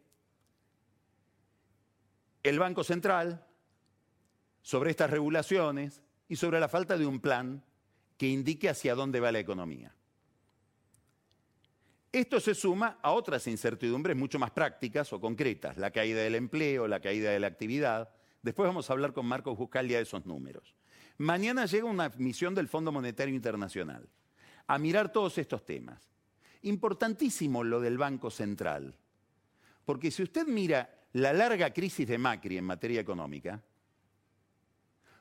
el 2.44 2.60
Banco 2.60 2.84
Central, 2.84 3.46
sobre 4.62 4.92
estas 4.92 5.10
regulaciones 5.10 6.02
y 6.28 6.36
sobre 6.36 6.60
la 6.60 6.68
falta 6.68 6.98
de 6.98 7.06
un 7.06 7.20
plan 7.20 7.64
que 8.18 8.28
indique 8.28 8.70
hacia 8.70 8.96
dónde 8.96 9.20
va 9.20 9.32
la 9.32 9.40
economía. 9.40 9.94
Esto 12.12 12.40
se 12.40 12.56
suma 12.56 13.00
a 13.02 13.12
otras 13.12 13.48
incertidumbres 13.48 14.16
mucho 14.16 14.40
más 14.40 14.52
prácticas 14.52 15.12
o 15.14 15.20
concretas, 15.20 15.78
la 15.78 15.92
caída 15.92 16.22
del 16.22 16.36
empleo, 16.36 16.88
la 16.88 17.00
caída 17.00 17.32
de 17.32 17.40
la 17.40 17.48
actividad. 17.48 18.10
Después 18.42 18.68
vamos 18.68 18.90
a 18.90 18.94
hablar 18.94 19.14
con 19.14 19.26
Marcos 19.26 19.58
Buscalia 19.58 19.98
de 19.98 20.04
esos 20.04 20.26
números. 20.26 20.76
Mañana 21.18 21.66
llega 21.66 21.86
una 21.86 22.10
misión 22.18 22.56
del 22.56 22.68
Fondo 22.68 22.92
Monetario 22.92 23.36
Internacional 23.36 24.08
a 24.68 24.78
mirar 24.78 25.12
todos 25.12 25.38
estos 25.38 25.66
temas. 25.66 26.17
Importantísimo 26.64 27.64
lo 27.64 27.80
del 27.80 27.98
Banco 27.98 28.30
Central, 28.30 28.96
porque 29.86 30.12
si 30.12 30.24
usted 30.24 30.48
mira 30.48 30.90
la 31.14 31.34
larga 31.34 31.72
crisis 31.72 32.08
de 32.08 32.18
Macri 32.18 32.58
en 32.58 32.66
materia 32.66 33.02
económica, 33.02 33.62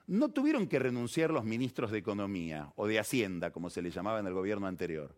no 0.09 0.29
tuvieron 0.29 0.69
que 0.69 0.79
renunciar 0.79 1.31
los 1.31 1.45
ministros 1.45 1.91
de 1.91 1.99
Economía 1.99 2.73
o 2.77 2.87
de 2.87 2.99
Hacienda, 2.99 3.51
como 3.51 3.71
se 3.71 3.83
le 3.83 3.91
llamaba 3.91 4.21
en 4.21 4.27
el 4.27 4.35
gobierno 4.35 4.67
anterior. 4.67 5.17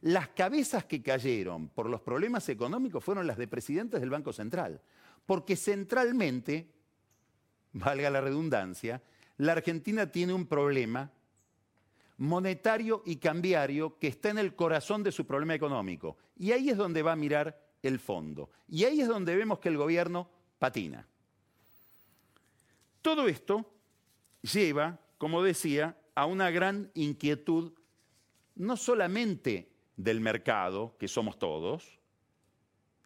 Las 0.00 0.28
cabezas 0.28 0.84
que 0.84 1.02
cayeron 1.02 1.68
por 1.68 1.88
los 1.88 2.00
problemas 2.00 2.48
económicos 2.48 3.02
fueron 3.02 3.26
las 3.26 3.38
de 3.38 3.48
presidentes 3.48 4.00
del 4.00 4.10
Banco 4.10 4.32
Central, 4.32 4.80
porque 5.26 5.56
centralmente, 5.56 6.68
valga 7.72 8.10
la 8.10 8.20
redundancia, 8.20 9.02
la 9.38 9.52
Argentina 9.52 10.10
tiene 10.10 10.32
un 10.32 10.46
problema 10.46 11.10
monetario 12.18 13.02
y 13.04 13.16
cambiario 13.16 13.98
que 13.98 14.08
está 14.08 14.30
en 14.30 14.38
el 14.38 14.54
corazón 14.54 15.02
de 15.02 15.12
su 15.12 15.26
problema 15.26 15.54
económico. 15.54 16.16
Y 16.36 16.52
ahí 16.52 16.70
es 16.70 16.76
donde 16.76 17.02
va 17.02 17.12
a 17.12 17.16
mirar 17.16 17.60
el 17.82 17.98
fondo. 17.98 18.50
Y 18.68 18.84
ahí 18.84 19.00
es 19.00 19.08
donde 19.08 19.36
vemos 19.36 19.58
que 19.58 19.68
el 19.68 19.76
gobierno 19.76 20.28
patina. 20.58 21.06
Todo 23.02 23.28
esto 23.28 23.70
lleva, 24.42 24.98
como 25.18 25.42
decía, 25.42 25.96
a 26.14 26.26
una 26.26 26.50
gran 26.50 26.90
inquietud, 26.94 27.72
no 28.54 28.76
solamente 28.76 29.68
del 29.96 30.20
mercado, 30.20 30.96
que 30.98 31.08
somos 31.08 31.38
todos, 31.38 31.98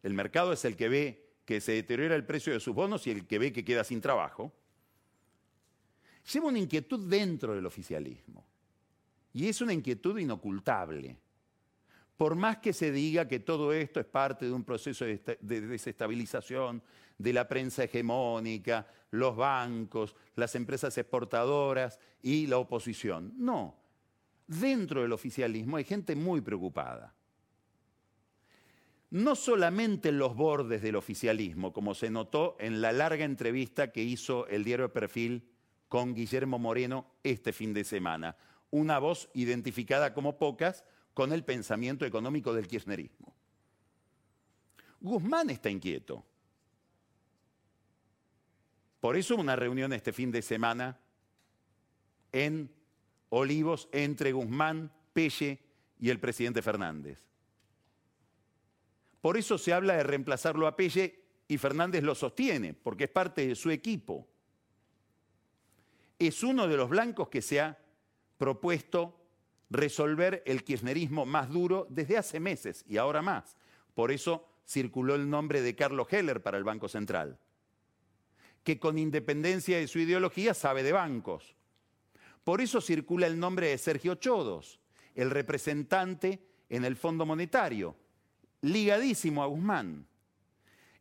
el 0.02 0.14
mercado 0.14 0.52
es 0.52 0.64
el 0.64 0.76
que 0.76 0.88
ve 0.88 1.28
que 1.44 1.60
se 1.60 1.72
deteriora 1.72 2.14
el 2.14 2.26
precio 2.26 2.52
de 2.52 2.60
sus 2.60 2.74
bonos 2.74 3.06
y 3.06 3.10
el 3.10 3.26
que 3.26 3.38
ve 3.38 3.52
que 3.52 3.64
queda 3.64 3.82
sin 3.82 4.00
trabajo, 4.00 4.52
lleva 6.30 6.48
una 6.48 6.58
inquietud 6.58 7.08
dentro 7.08 7.54
del 7.54 7.66
oficialismo. 7.66 8.47
Y 9.32 9.48
es 9.48 9.60
una 9.60 9.72
inquietud 9.72 10.18
inocultable. 10.18 11.16
Por 12.16 12.34
más 12.34 12.58
que 12.58 12.72
se 12.72 12.90
diga 12.90 13.28
que 13.28 13.38
todo 13.38 13.72
esto 13.72 14.00
es 14.00 14.06
parte 14.06 14.46
de 14.46 14.52
un 14.52 14.64
proceso 14.64 15.04
de 15.04 15.20
desestabilización 15.40 16.82
de 17.16 17.32
la 17.32 17.46
prensa 17.46 17.84
hegemónica, 17.84 18.86
los 19.10 19.36
bancos, 19.36 20.14
las 20.36 20.54
empresas 20.54 20.96
exportadoras 20.98 21.98
y 22.22 22.46
la 22.46 22.58
oposición. 22.58 23.34
No. 23.36 23.76
Dentro 24.46 25.02
del 25.02 25.12
oficialismo 25.12 25.76
hay 25.76 25.84
gente 25.84 26.16
muy 26.16 26.40
preocupada. 26.40 27.14
No 29.10 29.34
solamente 29.34 30.10
en 30.10 30.18
los 30.18 30.36
bordes 30.36 30.82
del 30.82 30.96
oficialismo, 30.96 31.72
como 31.72 31.94
se 31.94 32.10
notó 32.10 32.56
en 32.60 32.80
la 32.80 32.92
larga 32.92 33.24
entrevista 33.24 33.90
que 33.90 34.02
hizo 34.02 34.46
el 34.48 34.64
diario 34.64 34.92
Perfil 34.92 35.48
con 35.88 36.14
Guillermo 36.14 36.58
Moreno 36.58 37.06
este 37.22 37.52
fin 37.52 37.72
de 37.72 37.84
semana. 37.84 38.36
Una 38.70 38.98
voz 38.98 39.30
identificada 39.34 40.12
como 40.12 40.38
pocas 40.38 40.84
con 41.14 41.32
el 41.32 41.44
pensamiento 41.44 42.04
económico 42.04 42.52
del 42.52 42.68
kirchnerismo. 42.68 43.34
Guzmán 45.00 45.50
está 45.50 45.70
inquieto. 45.70 46.24
Por 49.00 49.16
eso 49.16 49.36
una 49.36 49.56
reunión 49.56 49.92
este 49.92 50.12
fin 50.12 50.30
de 50.30 50.42
semana 50.42 50.98
en 52.32 52.70
Olivos 53.30 53.88
entre 53.92 54.32
Guzmán, 54.32 54.92
Pelle 55.12 55.58
y 55.98 56.10
el 56.10 56.18
presidente 56.18 56.62
Fernández. 56.62 57.24
Por 59.20 59.36
eso 59.36 59.58
se 59.58 59.72
habla 59.72 59.96
de 59.96 60.02
reemplazarlo 60.02 60.66
a 60.66 60.76
Pelle 60.76 61.24
y 61.46 61.58
Fernández 61.58 62.02
lo 62.02 62.14
sostiene, 62.14 62.74
porque 62.74 63.04
es 63.04 63.10
parte 63.10 63.46
de 63.46 63.54
su 63.54 63.70
equipo 63.70 64.28
es 66.18 66.42
uno 66.42 66.66
de 66.66 66.76
los 66.76 66.88
blancos 66.88 67.28
que 67.28 67.42
se 67.42 67.60
ha 67.60 67.78
propuesto 68.38 69.18
resolver 69.70 70.42
el 70.46 70.64
kirchnerismo 70.64 71.26
más 71.26 71.50
duro 71.50 71.86
desde 71.90 72.16
hace 72.16 72.40
meses 72.40 72.84
y 72.88 72.96
ahora 72.96 73.22
más. 73.22 73.56
Por 73.94 74.12
eso 74.12 74.46
circuló 74.66 75.14
el 75.14 75.28
nombre 75.28 75.60
de 75.60 75.74
Carlos 75.74 76.08
Heller 76.10 76.42
para 76.42 76.58
el 76.58 76.64
Banco 76.64 76.88
Central, 76.88 77.38
que 78.62 78.78
con 78.78 78.98
independencia 78.98 79.78
de 79.78 79.88
su 79.88 79.98
ideología 79.98 80.54
sabe 80.54 80.82
de 80.82 80.92
bancos. 80.92 81.54
Por 82.44 82.60
eso 82.60 82.80
circula 82.80 83.26
el 83.26 83.38
nombre 83.38 83.68
de 83.68 83.78
Sergio 83.78 84.14
Chodos, 84.14 84.80
el 85.14 85.30
representante 85.30 86.40
en 86.68 86.84
el 86.84 86.96
Fondo 86.96 87.26
Monetario, 87.26 87.96
ligadísimo 88.62 89.42
a 89.42 89.46
Guzmán. 89.46 90.06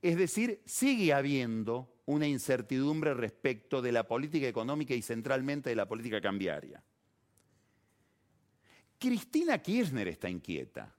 Es 0.02 0.17
decir, 0.17 0.62
sigue 0.65 1.13
habiendo 1.13 1.93
una 2.06 2.28
incertidumbre 2.28 3.13
respecto 3.13 3.82
de 3.82 3.91
la 3.91 4.08
política 4.08 4.47
económica 4.47 4.93
y 4.93 5.02
centralmente 5.02 5.69
de 5.69 5.76
la 5.76 5.88
política 5.88 6.21
cambiaria. 6.21 6.82
Cristina 8.99 9.62
Kirchner 9.62 10.07
está 10.07 10.29
inquieta 10.29 10.93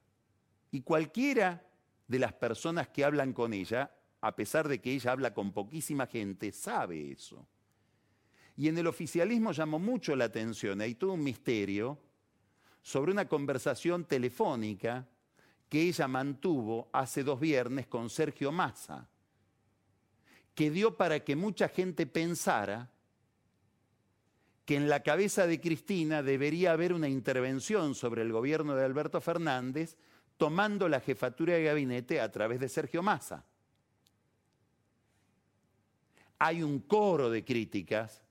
y 0.71 0.83
cualquiera 0.83 1.65
de 2.07 2.19
las 2.19 2.33
personas 2.33 2.89
que 2.89 3.05
hablan 3.05 3.33
con 3.33 3.53
ella, 3.53 3.91
a 4.21 4.35
pesar 4.35 4.69
de 4.69 4.81
que 4.81 4.93
ella 4.93 5.13
habla 5.13 5.35
con 5.35 5.53
poquísima 5.53 6.07
gente, 6.07 6.53
sabe 6.53 7.13
eso. 7.13 7.47
Y 8.57 8.69
en 8.69 8.79
el 8.79 8.87
oficialismo 8.87 9.53
llamó 9.53 9.79
mucho 9.79 10.17
la 10.17 10.25
atención, 10.25 10.81
hay 10.81 10.95
todo 10.95 11.13
un 11.13 11.23
misterio 11.23 11.99
sobre 12.83 13.13
una 13.13 13.29
conversación 13.29 14.05
telefónica 14.05 15.07
que 15.69 15.83
ella 15.83 16.09
mantuvo 16.09 16.89
hace 16.93 17.23
dos 17.23 17.39
viernes 17.39 17.87
con 17.87 18.09
Sergio 18.09 18.51
Massa, 18.51 19.09
que 20.55 20.71
dio 20.71 20.97
para 20.97 21.21
que 21.21 21.37
mucha 21.37 21.69
gente 21.69 22.07
pensara 22.07 22.91
que 24.69 24.77
en 24.77 24.91
la 24.91 25.03
cabeza 25.03 25.47
de 25.47 25.63
Cristina 25.63 26.23
debería 26.23 26.73
haber 26.73 26.93
una 26.93 27.09
intervención 27.09 27.95
sobre 27.95 28.21
el 28.21 28.31
gobierno 28.31 28.77
de 28.77 28.85
Alberto 28.85 29.19
Fernández 29.19 29.97
tomando 30.37 30.91
la 30.91 31.01
jefatura 31.01 31.55
de 31.55 31.65
gabinete 31.65 32.21
a 32.21 32.31
través 32.31 32.61
de 32.61 32.69
Sergio 32.69 33.03
Massa. 33.03 33.47
Hay 36.39 36.63
un 36.63 36.81
coro 36.81 37.31
de 37.31 37.47
críticas 37.47 38.23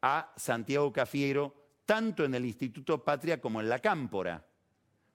a 0.00 0.32
Santiago 0.38 0.90
Cafiero, 0.90 1.54
tanto 1.84 2.24
en 2.24 2.34
el 2.34 2.46
Instituto 2.46 3.04
Patria 3.04 3.38
como 3.38 3.60
en 3.60 3.68
la 3.68 3.78
Cámpora, 3.78 4.42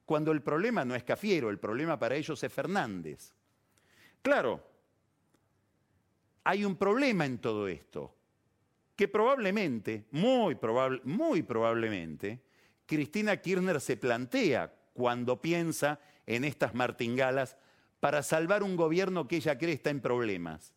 cuando 0.05 0.31
el 0.31 0.43
problema 0.43 0.85
no 0.85 0.93
es 0.93 1.03
Cafiero, 1.03 1.49
el 1.49 1.57
problema 1.57 1.97
para 1.97 2.13
ellos 2.13 2.43
es 2.43 2.53
Fernández. 2.53 3.33
Claro, 4.21 4.63
hay 6.43 6.63
un 6.63 6.75
problema 6.75 7.25
en 7.25 7.39
todo 7.39 7.67
esto 7.67 8.13
que 8.95 9.07
probablemente, 9.07 10.05
muy, 10.11 10.55
probable, 10.55 11.01
muy 11.03 11.43
probablemente, 11.43 12.41
Cristina 12.85 13.37
Kirchner 13.37 13.81
se 13.81 13.97
plantea 13.97 14.73
cuando 14.93 15.41
piensa 15.41 15.99
en 16.25 16.43
estas 16.43 16.75
martingalas 16.75 17.57
para 17.99 18.21
salvar 18.21 18.63
un 18.63 18.75
gobierno 18.75 19.27
que 19.27 19.37
ella 19.37 19.57
cree 19.57 19.73
está 19.73 19.89
en 19.89 20.01
problemas. 20.01 20.73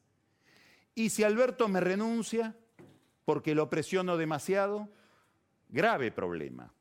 Y 0.94 1.10
si 1.10 1.24
Alberto 1.24 1.68
me 1.68 1.80
renuncia 1.80 2.56
porque 3.24 3.54
lo 3.54 3.68
presiono 3.68 4.16
demasiado, 4.16 4.88
grave 5.68 6.10
problema. 6.12 6.72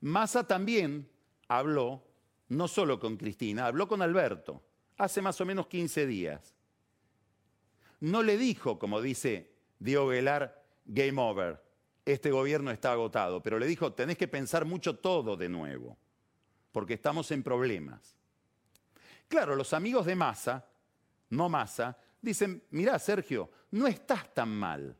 Massa 0.00 0.46
también 0.46 1.08
habló, 1.48 2.02
no 2.48 2.66
solo 2.66 2.98
con 2.98 3.16
Cristina, 3.16 3.66
habló 3.66 3.86
con 3.86 4.02
Alberto 4.02 4.62
hace 4.96 5.22
más 5.22 5.40
o 5.40 5.46
menos 5.46 5.66
15 5.66 6.06
días 6.06 6.54
no 8.04 8.22
le 8.22 8.36
dijo, 8.36 8.78
como 8.78 9.00
dice 9.00 9.50
Diego 9.78 10.10
Gelar, 10.10 10.62
game 10.84 11.18
over, 11.20 11.62
este 12.04 12.30
gobierno 12.30 12.70
está 12.70 12.92
agotado, 12.92 13.42
pero 13.42 13.58
le 13.58 13.66
dijo, 13.66 13.94
tenés 13.94 14.18
que 14.18 14.28
pensar 14.28 14.66
mucho 14.66 14.98
todo 14.98 15.38
de 15.38 15.48
nuevo, 15.48 15.96
porque 16.70 16.94
estamos 16.94 17.30
en 17.30 17.42
problemas. 17.42 18.14
Claro, 19.26 19.56
los 19.56 19.72
amigos 19.72 20.04
de 20.04 20.16
Massa, 20.16 20.68
no 21.30 21.48
Massa, 21.48 21.96
dicen, 22.20 22.62
mirá 22.70 22.98
Sergio, 22.98 23.50
no 23.70 23.86
estás 23.86 24.34
tan 24.34 24.50
mal. 24.50 24.94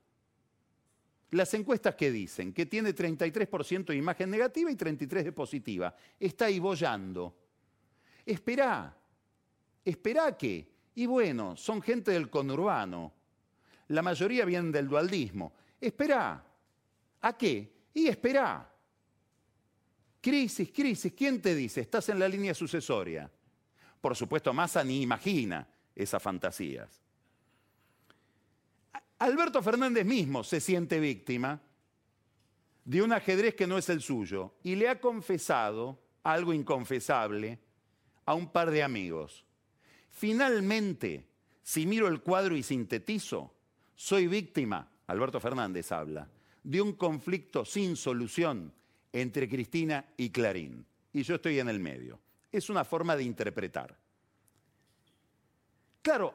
Las 1.33 1.53
encuestas 1.53 1.97
que 1.97 2.11
dicen 2.11 2.55
que 2.55 2.65
tiene 2.65 2.95
33% 2.95 3.85
de 3.85 3.97
imagen 3.97 4.31
negativa 4.31 4.71
y 4.71 4.77
33% 4.77 5.25
de 5.25 5.33
positiva, 5.33 5.95
está 6.19 6.47
ahí 6.47 6.59
bollando. 6.59 7.37
Esperá, 8.25 8.97
esperá 9.85 10.35
que 10.39 10.74
y 10.95 11.07
bueno, 11.07 11.57
son 11.57 11.83
gente 11.83 12.13
del 12.13 12.31
conurbano. 12.31 13.13
La 13.89 14.03
mayoría 14.03 14.45
vienen 14.45 14.71
del 14.73 14.89
dualdismo. 14.89 15.53
Espera. 15.81 16.45
¿A 17.21 17.37
qué? 17.37 17.73
Y 17.95 18.07
espera. 18.07 18.71
Crisis, 20.21 20.71
crisis. 20.73 21.13
¿Quién 21.13 21.43
te 21.43 21.55
dice? 21.55 21.81
Estás 21.81 22.09
en 22.09 22.19
la 22.19 22.29
línea 22.29 22.55
sucesoria. 22.55 23.31
Por 24.01 24.17
supuesto, 24.17 24.53
Massa 24.53 24.85
ni 24.85 25.03
imagina 25.03 25.67
esas 25.95 26.23
fantasías. 26.23 27.01
Alberto 29.19 29.63
Fernández 29.63 30.05
mismo 30.05 30.45
se 30.45 30.61
siente 30.61 31.01
víctima 31.01 31.61
de 32.85 33.03
un 33.03 33.13
ajedrez 33.13 33.55
que 33.55 33.67
no 33.67 33.79
es 33.79 33.89
el 33.89 34.01
suyo 34.03 34.55
y 34.63 34.75
le 34.75 34.89
ha 34.89 35.01
confesado 35.01 35.99
algo 36.23 36.53
inconfesable 36.53 37.59
a 38.27 38.35
un 38.35 38.51
par 38.51 38.71
de 38.71 38.83
amigos. 38.83 39.45
Finalmente, 40.15 41.27
si 41.61 41.87
miro 41.87 42.07
el 42.07 42.23
cuadro 42.23 42.57
y 42.57 42.63
sintetizo, 42.63 43.53
soy 43.97 44.29
víctima, 44.29 44.89
Alberto 45.09 45.41
Fernández 45.41 45.91
habla, 45.91 46.29
de 46.63 46.81
un 46.81 46.93
conflicto 46.93 47.65
sin 47.65 47.97
solución 47.97 48.73
entre 49.13 49.49
Cristina 49.49 50.05
y 50.17 50.31
Clarín. 50.31 50.87
Y 51.13 51.25
yo 51.25 51.35
estoy 51.35 51.59
en 51.59 51.69
el 51.69 51.81
medio. 51.81 52.21
Es 52.53 52.71
una 52.71 52.85
forma 52.85 53.17
de 53.17 53.25
interpretar. 53.25 53.99
Claro, 56.01 56.35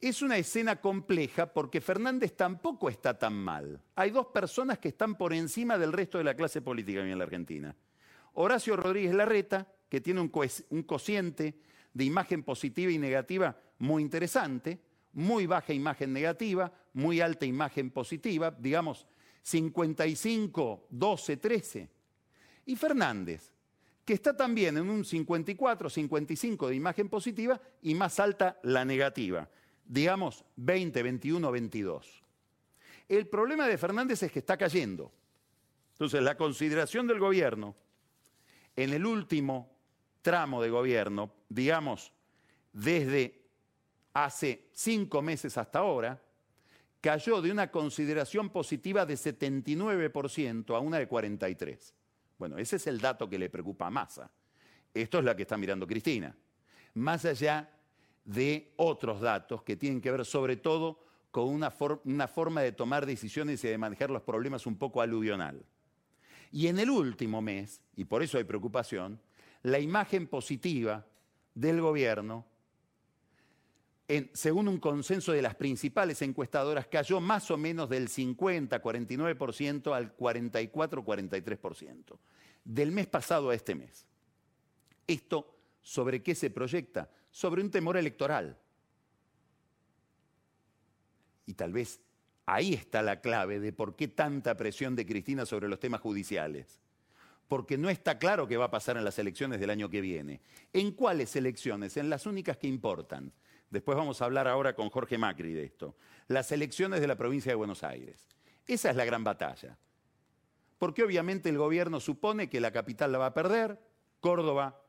es 0.00 0.22
una 0.22 0.38
escena 0.38 0.80
compleja 0.80 1.52
porque 1.52 1.82
Fernández 1.82 2.34
tampoco 2.34 2.88
está 2.88 3.18
tan 3.18 3.34
mal. 3.34 3.80
Hay 3.96 4.10
dos 4.10 4.28
personas 4.28 4.78
que 4.78 4.88
están 4.88 5.14
por 5.16 5.34
encima 5.34 5.76
del 5.76 5.92
resto 5.92 6.16
de 6.16 6.24
la 6.24 6.34
clase 6.34 6.62
política 6.62 7.00
en 7.00 7.18
la 7.18 7.24
Argentina. 7.24 7.76
Horacio 8.32 8.76
Rodríguez 8.76 9.14
Larreta, 9.14 9.68
que 9.90 10.00
tiene 10.00 10.20
un, 10.22 10.82
cociente 10.84 11.54
de 11.94 12.04
imagen 12.04 12.42
positiva 12.42 12.90
y 12.90 12.98
negativa 12.98 13.56
muy 13.78 14.02
interesante, 14.02 14.78
muy 15.12 15.46
baja 15.46 15.72
imagen 15.72 16.12
negativa, 16.12 16.72
muy 16.94 17.20
alta 17.20 17.44
imagen 17.44 17.90
positiva, 17.90 18.50
digamos 18.50 19.06
55, 19.42 20.86
12, 20.88 21.36
13. 21.36 21.90
Y 22.66 22.76
Fernández, 22.76 23.52
que 24.04 24.14
está 24.14 24.36
también 24.36 24.76
en 24.76 24.88
un 24.88 25.04
54, 25.04 25.90
55 25.90 26.68
de 26.68 26.74
imagen 26.74 27.08
positiva 27.08 27.60
y 27.82 27.94
más 27.94 28.20
alta 28.20 28.58
la 28.62 28.84
negativa, 28.84 29.48
digamos 29.84 30.44
20, 30.56 31.02
21, 31.02 31.50
22. 31.50 32.22
El 33.08 33.26
problema 33.26 33.66
de 33.66 33.78
Fernández 33.78 34.22
es 34.22 34.32
que 34.32 34.38
está 34.38 34.56
cayendo. 34.56 35.12
Entonces, 35.92 36.22
la 36.22 36.36
consideración 36.36 37.06
del 37.06 37.18
gobierno 37.18 37.76
en 38.76 38.92
el 38.92 39.04
último 39.04 39.71
tramo 40.22 40.62
de 40.62 40.70
gobierno, 40.70 41.32
digamos, 41.48 42.12
desde 42.72 43.42
hace 44.14 44.68
cinco 44.72 45.20
meses 45.20 45.58
hasta 45.58 45.80
ahora, 45.80 46.20
cayó 47.00 47.42
de 47.42 47.50
una 47.50 47.70
consideración 47.70 48.48
positiva 48.50 49.04
de 49.04 49.14
79% 49.14 50.74
a 50.74 50.80
una 50.80 50.98
de 50.98 51.08
43%. 51.08 51.92
Bueno, 52.38 52.58
ese 52.58 52.76
es 52.76 52.86
el 52.86 53.00
dato 53.00 53.28
que 53.28 53.38
le 53.38 53.50
preocupa 53.50 53.86
a 53.86 53.90
Massa. 53.90 54.30
Esto 54.94 55.18
es 55.18 55.24
la 55.24 55.36
que 55.36 55.42
está 55.42 55.56
mirando 55.56 55.86
Cristina. 55.86 56.34
Más 56.94 57.24
allá 57.24 57.70
de 58.24 58.72
otros 58.76 59.20
datos 59.20 59.62
que 59.62 59.76
tienen 59.76 60.00
que 60.00 60.10
ver 60.10 60.24
sobre 60.24 60.56
todo 60.56 61.04
con 61.30 61.48
una, 61.48 61.72
una 62.04 62.28
forma 62.28 62.60
de 62.60 62.72
tomar 62.72 63.06
decisiones 63.06 63.64
y 63.64 63.68
de 63.68 63.78
manejar 63.78 64.10
los 64.10 64.22
problemas 64.22 64.66
un 64.66 64.76
poco 64.76 65.00
aludional. 65.00 65.64
Y 66.52 66.66
en 66.66 66.78
el 66.78 66.90
último 66.90 67.40
mes, 67.40 67.80
y 67.96 68.04
por 68.04 68.22
eso 68.22 68.38
hay 68.38 68.44
preocupación, 68.44 69.18
la 69.62 69.78
imagen 69.78 70.26
positiva 70.26 71.06
del 71.54 71.80
gobierno, 71.80 72.44
según 74.32 74.66
un 74.68 74.78
consenso 74.78 75.32
de 75.32 75.42
las 75.42 75.54
principales 75.54 76.20
encuestadoras, 76.22 76.88
cayó 76.88 77.20
más 77.20 77.50
o 77.50 77.56
menos 77.56 77.88
del 77.88 78.08
50-49% 78.08 79.94
al 79.94 80.16
44-43%, 80.16 82.18
del 82.64 82.92
mes 82.92 83.06
pasado 83.06 83.50
a 83.50 83.54
este 83.54 83.74
mes. 83.74 84.06
¿Esto 85.06 85.56
sobre 85.80 86.22
qué 86.22 86.34
se 86.34 86.50
proyecta? 86.50 87.10
Sobre 87.30 87.62
un 87.62 87.70
temor 87.70 87.96
electoral. 87.96 88.58
Y 91.46 91.54
tal 91.54 91.72
vez 91.72 92.00
ahí 92.46 92.74
está 92.74 93.02
la 93.02 93.20
clave 93.20 93.60
de 93.60 93.72
por 93.72 93.96
qué 93.96 94.08
tanta 94.08 94.56
presión 94.56 94.94
de 94.94 95.06
Cristina 95.06 95.46
sobre 95.46 95.68
los 95.68 95.80
temas 95.80 96.00
judiciales 96.00 96.81
porque 97.52 97.76
no 97.76 97.90
está 97.90 98.18
claro 98.18 98.48
qué 98.48 98.56
va 98.56 98.64
a 98.64 98.70
pasar 98.70 98.96
en 98.96 99.04
las 99.04 99.18
elecciones 99.18 99.60
del 99.60 99.68
año 99.68 99.90
que 99.90 100.00
viene. 100.00 100.40
¿En 100.72 100.92
cuáles 100.92 101.36
elecciones? 101.36 101.98
En 101.98 102.08
las 102.08 102.24
únicas 102.24 102.56
que 102.56 102.66
importan. 102.66 103.30
Después 103.68 103.94
vamos 103.94 104.22
a 104.22 104.24
hablar 104.24 104.48
ahora 104.48 104.74
con 104.74 104.88
Jorge 104.88 105.18
Macri 105.18 105.52
de 105.52 105.64
esto. 105.64 105.94
Las 106.28 106.50
elecciones 106.50 107.02
de 107.02 107.06
la 107.08 107.14
provincia 107.14 107.52
de 107.52 107.56
Buenos 107.56 107.84
Aires. 107.84 108.26
Esa 108.66 108.88
es 108.88 108.96
la 108.96 109.04
gran 109.04 109.22
batalla. 109.22 109.76
porque 110.78 111.02
obviamente 111.02 111.50
el 111.50 111.58
gobierno 111.58 112.00
supone 112.00 112.48
que 112.48 112.58
la 112.58 112.72
capital 112.72 113.12
la 113.12 113.18
va 113.18 113.26
a 113.26 113.34
perder, 113.34 113.78
Córdoba 114.20 114.82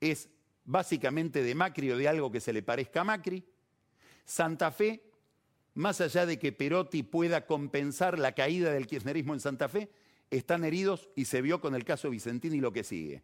es 0.00 0.30
básicamente 0.64 1.42
de 1.42 1.54
Macri 1.54 1.90
o 1.90 1.98
de 1.98 2.08
algo 2.08 2.32
que 2.32 2.40
se 2.40 2.54
le 2.54 2.62
parezca 2.62 3.02
a 3.02 3.04
Macri, 3.04 3.44
Santa 4.24 4.70
Fe, 4.70 5.04
más 5.74 6.00
allá 6.00 6.24
de 6.24 6.38
que 6.38 6.50
Perotti 6.50 7.02
pueda 7.02 7.44
compensar 7.44 8.18
la 8.18 8.32
caída 8.32 8.72
del 8.72 8.86
kirchnerismo 8.86 9.34
en 9.34 9.40
Santa 9.40 9.68
Fe, 9.68 9.90
están 10.30 10.64
heridos 10.64 11.08
y 11.14 11.26
se 11.26 11.42
vio 11.42 11.60
con 11.60 11.74
el 11.74 11.84
caso 11.84 12.10
Vicentini 12.10 12.56
y 12.56 12.60
lo 12.60 12.72
que 12.72 12.84
sigue. 12.84 13.22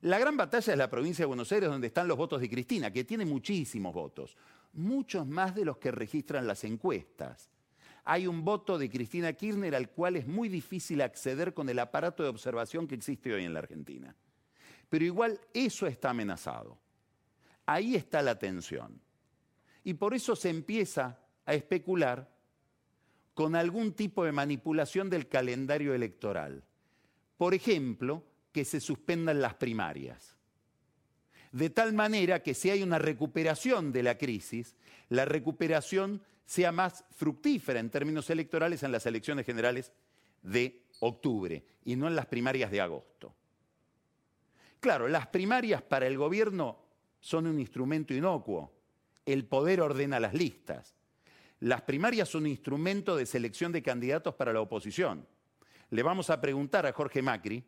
La 0.00 0.18
gran 0.18 0.36
batalla 0.36 0.72
es 0.72 0.78
la 0.78 0.90
provincia 0.90 1.24
de 1.24 1.26
Buenos 1.26 1.50
Aires, 1.50 1.68
donde 1.68 1.88
están 1.88 2.06
los 2.06 2.16
votos 2.16 2.40
de 2.40 2.48
Cristina, 2.48 2.92
que 2.92 3.04
tiene 3.04 3.24
muchísimos 3.24 3.92
votos, 3.92 4.36
muchos 4.72 5.26
más 5.26 5.54
de 5.54 5.64
los 5.64 5.78
que 5.78 5.90
registran 5.90 6.46
las 6.46 6.62
encuestas. 6.64 7.50
Hay 8.04 8.26
un 8.26 8.44
voto 8.44 8.78
de 8.78 8.88
Cristina 8.88 9.32
Kirchner 9.32 9.74
al 9.74 9.90
cual 9.90 10.16
es 10.16 10.26
muy 10.26 10.48
difícil 10.48 11.00
acceder 11.02 11.52
con 11.52 11.68
el 11.68 11.78
aparato 11.78 12.22
de 12.22 12.28
observación 12.28 12.86
que 12.86 12.94
existe 12.94 13.34
hoy 13.34 13.44
en 13.44 13.52
la 13.52 13.58
Argentina. 13.58 14.14
Pero 14.88 15.04
igual 15.04 15.40
eso 15.52 15.86
está 15.86 16.10
amenazado. 16.10 16.78
Ahí 17.66 17.96
está 17.96 18.22
la 18.22 18.38
tensión. 18.38 19.00
Y 19.84 19.94
por 19.94 20.14
eso 20.14 20.36
se 20.36 20.48
empieza 20.48 21.18
a 21.44 21.54
especular 21.54 22.30
con 23.38 23.54
algún 23.54 23.92
tipo 23.92 24.24
de 24.24 24.32
manipulación 24.32 25.08
del 25.08 25.28
calendario 25.28 25.94
electoral. 25.94 26.64
Por 27.36 27.54
ejemplo, 27.54 28.24
que 28.50 28.64
se 28.64 28.80
suspendan 28.80 29.40
las 29.40 29.54
primarias. 29.54 30.34
De 31.52 31.70
tal 31.70 31.92
manera 31.92 32.42
que 32.42 32.52
si 32.52 32.68
hay 32.68 32.82
una 32.82 32.98
recuperación 32.98 33.92
de 33.92 34.02
la 34.02 34.18
crisis, 34.18 34.74
la 35.08 35.24
recuperación 35.24 36.20
sea 36.46 36.72
más 36.72 37.04
fructífera 37.12 37.78
en 37.78 37.90
términos 37.90 38.28
electorales 38.28 38.82
en 38.82 38.90
las 38.90 39.06
elecciones 39.06 39.46
generales 39.46 39.92
de 40.42 40.82
octubre 40.98 41.62
y 41.84 41.94
no 41.94 42.08
en 42.08 42.16
las 42.16 42.26
primarias 42.26 42.72
de 42.72 42.80
agosto. 42.80 43.36
Claro, 44.80 45.06
las 45.06 45.28
primarias 45.28 45.80
para 45.80 46.08
el 46.08 46.18
gobierno 46.18 46.76
son 47.20 47.46
un 47.46 47.60
instrumento 47.60 48.12
inocuo. 48.12 48.72
El 49.24 49.44
poder 49.44 49.80
ordena 49.80 50.18
las 50.18 50.34
listas. 50.34 50.97
Las 51.60 51.82
primarias 51.82 52.28
son 52.28 52.42
un 52.42 52.48
instrumento 52.48 53.16
de 53.16 53.26
selección 53.26 53.72
de 53.72 53.82
candidatos 53.82 54.34
para 54.34 54.52
la 54.52 54.60
oposición. 54.60 55.26
Le 55.90 56.02
vamos 56.02 56.30
a 56.30 56.40
preguntar 56.40 56.86
a 56.86 56.92
Jorge 56.92 57.22
Macri 57.22 57.64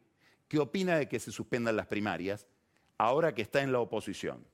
qué 0.47 0.59
opina 0.59 0.97
de 0.97 1.09
que 1.09 1.19
se 1.19 1.33
suspendan 1.33 1.77
las 1.77 1.87
primarias 1.87 2.47
ahora 2.99 3.35
que 3.35 3.43
está 3.43 3.63
en 3.63 3.73
la 3.73 3.81
oposición. 3.81 4.47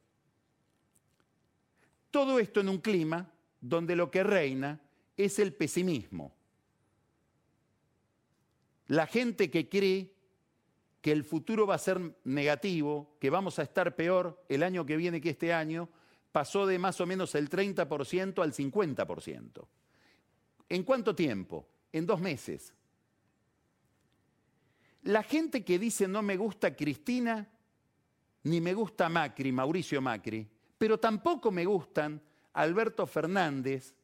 Todo 2.11 2.39
esto 2.39 2.61
en 2.61 2.69
un 2.69 2.79
clima 2.79 3.31
donde 3.61 3.97
lo 3.97 4.11
que 4.11 4.23
reina 4.23 4.81
es 5.17 5.39
el 5.39 5.53
pesimismo. 5.53 6.35
La 8.87 9.07
gente 9.07 9.51
que 9.51 9.69
cree 9.69 10.15
que 11.01 11.13
el 11.13 11.25
futuro 11.25 11.67
va 11.67 11.75
a 11.75 11.79
ser 11.79 12.01
negativo, 12.25 13.17
que 13.21 13.31
vamos 13.31 13.59
a 13.59 13.63
estar 13.63 13.97
peor 13.97 14.43
el 14.49 14.63
año 14.63 14.87
que 14.87 14.97
viene 14.97 15.21
que 15.21 15.31
este 15.31 15.53
año, 15.53 15.89
pasó 16.37 16.67
de 16.67 16.79
más 16.79 17.01
o 17.01 17.07
menos 17.07 17.35
el 17.35 17.49
30% 17.49 18.43
al 18.43 18.53
50%. 18.53 19.67
¿En 20.69 20.83
cuánto 20.83 21.15
tiempo? 21.15 21.67
En 21.91 22.05
dos 22.05 22.21
meses. 22.21 22.75
La 25.05 25.23
gente 25.23 25.65
que 25.65 25.79
dice 25.79 26.07
no 26.07 26.21
me 26.21 26.37
gusta 26.37 26.77
Cristina, 26.77 27.49
ni 28.43 28.61
me 28.61 28.75
gusta 28.75 29.09
Macri, 29.09 29.51
Mauricio 29.51 30.03
Macri, 30.03 30.47
pero 30.77 31.01
tampoco 31.01 31.51
me 31.51 31.65
gustan 31.65 32.21
Alberto 32.53 33.07
Fernández 33.07 33.95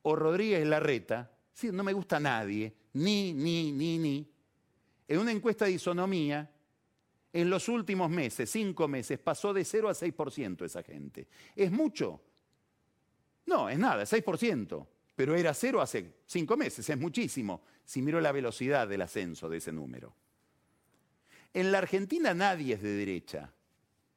o 0.00 0.16
Rodríguez 0.16 0.66
Larreta, 0.66 1.30
sí, 1.52 1.70
no 1.70 1.84
me 1.84 1.92
gusta 1.92 2.18
nadie, 2.18 2.74
ni, 2.94 3.34
ni, 3.34 3.72
ni, 3.72 3.98
ni. 3.98 4.26
En 5.06 5.18
una 5.18 5.32
encuesta 5.32 5.66
de 5.66 5.72
isonomía, 5.72 6.50
en 7.32 7.48
los 7.48 7.68
últimos 7.68 8.10
meses, 8.10 8.50
cinco 8.50 8.88
meses, 8.88 9.18
pasó 9.18 9.52
de 9.52 9.64
0 9.64 9.88
a 9.88 9.92
6% 9.92 10.64
esa 10.64 10.82
gente. 10.82 11.28
¿Es 11.56 11.70
mucho? 11.70 12.20
No, 13.46 13.68
es 13.68 13.78
nada, 13.78 14.04
6%. 14.04 14.86
Pero 15.14 15.36
era 15.36 15.52
cero 15.54 15.80
hace 15.80 16.14
cinco 16.26 16.56
meses, 16.56 16.88
es 16.88 16.98
muchísimo, 16.98 17.62
si 17.84 18.00
miro 18.00 18.20
la 18.20 18.32
velocidad 18.32 18.88
del 18.88 19.02
ascenso 19.02 19.48
de 19.48 19.58
ese 19.58 19.72
número. 19.72 20.14
En 21.52 21.70
la 21.70 21.78
Argentina 21.78 22.32
nadie 22.32 22.74
es 22.74 22.82
de 22.82 22.92
derecha. 22.92 23.52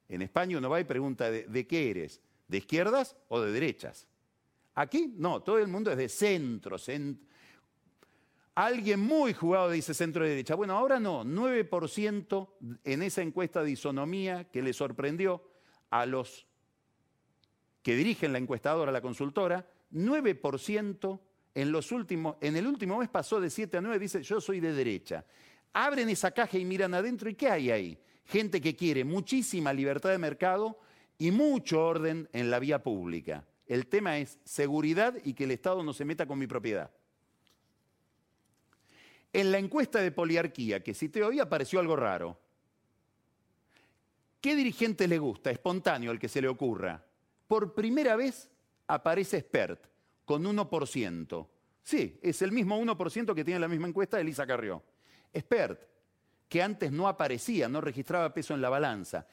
En 0.07 0.21
España 0.21 0.57
uno 0.57 0.69
va 0.69 0.79
y 0.79 0.85
pregunta, 0.85 1.29
¿de, 1.29 1.67
qué 1.67 1.89
eres? 1.89 2.21
¿De 2.47 2.59
izquierdas 2.59 3.17
o 3.27 3.41
de 3.41 3.51
derechas? 3.51 4.07
Aquí 4.75 5.13
no, 5.17 5.41
todo 5.41 5.59
el 5.59 5.67
mundo 5.67 5.91
es 5.91 5.97
de 5.97 6.07
centro 6.07 6.77
Alguien 8.55 9.01
muy 9.01 9.33
jugado 9.33 9.69
dice 9.69 9.93
centro 9.93 10.23
derecha. 10.23 10.55
Bueno, 10.55 10.77
ahora 10.77 10.97
no, 10.97 11.25
9% 11.25 12.49
en 12.85 13.03
esa 13.03 13.21
encuesta 13.21 13.61
de 13.61 13.71
isonomía 13.71 14.45
que 14.45 14.61
le 14.61 14.71
sorprendió 14.71 15.43
a 15.89 16.05
los 16.05 16.47
que 17.83 17.97
dirigen 17.97 18.31
la 18.31 18.39
encuestadora, 18.39 18.93
la 18.93 19.01
consultora, 19.01 19.69
9% 19.91 21.19
en, 21.53 21.71
los 21.71 21.91
últimos, 21.91 22.37
en 22.39 22.55
el 22.55 22.65
último 22.65 22.97
mes 22.97 23.09
pasó 23.09 23.41
de 23.41 23.49
7 23.49 23.77
a 23.77 23.81
9, 23.81 23.99
dice 23.99 24.23
yo 24.23 24.39
soy 24.39 24.61
de 24.61 24.71
derecha. 24.71 25.25
Abren 25.73 26.07
esa 26.07 26.31
caja 26.31 26.57
y 26.57 26.63
miran 26.63 26.93
adentro 26.93 27.29
y 27.29 27.35
¿qué 27.35 27.49
hay 27.49 27.71
ahí? 27.71 27.99
Gente 28.23 28.61
que 28.61 28.75
quiere 28.75 29.03
muchísima 29.03 29.73
libertad 29.73 30.11
de 30.11 30.17
mercado 30.17 30.79
y 31.17 31.31
mucho 31.31 31.85
orden 31.85 32.29
en 32.31 32.49
la 32.49 32.59
vía 32.59 32.81
pública. 32.81 33.45
El 33.67 33.87
tema 33.87 34.17
es 34.17 34.39
seguridad 34.45 35.15
y 35.25 35.33
que 35.33 35.43
el 35.43 35.51
Estado 35.51 35.83
no 35.83 35.91
se 35.91 36.05
meta 36.05 36.25
con 36.25 36.39
mi 36.39 36.47
propiedad. 36.47 36.89
En 39.35 39.51
la 39.51 39.57
encuesta 39.57 39.99
de 39.99 40.13
poliarquía 40.13 40.81
que 40.81 40.93
cité 40.93 41.21
hoy 41.21 41.41
apareció 41.41 41.81
algo 41.81 41.97
raro. 41.97 42.39
¿Qué 44.39 44.55
dirigente 44.55 45.09
le 45.09 45.17
gusta? 45.17 45.51
Espontáneo, 45.51 46.13
el 46.13 46.19
que 46.19 46.29
se 46.29 46.41
le 46.41 46.47
ocurra. 46.47 47.05
Por 47.45 47.73
primera 47.73 48.15
vez 48.15 48.49
aparece 48.87 49.41
Spert 49.41 49.87
con 50.23 50.45
1%. 50.45 51.47
Sí, 51.83 52.17
es 52.21 52.41
el 52.43 52.53
mismo 52.53 52.79
1% 52.79 53.35
que 53.35 53.43
tiene 53.43 53.59
la 53.59 53.67
misma 53.67 53.89
encuesta 53.89 54.15
de 54.15 54.23
Elisa 54.23 54.47
Carrió. 54.47 54.81
Spert, 55.37 55.81
que 56.47 56.63
antes 56.63 56.93
no 56.93 57.05
aparecía, 57.05 57.67
no 57.67 57.81
registraba 57.81 58.33
peso 58.33 58.53
en 58.53 58.61
la 58.61 58.69
balanza, 58.69 59.27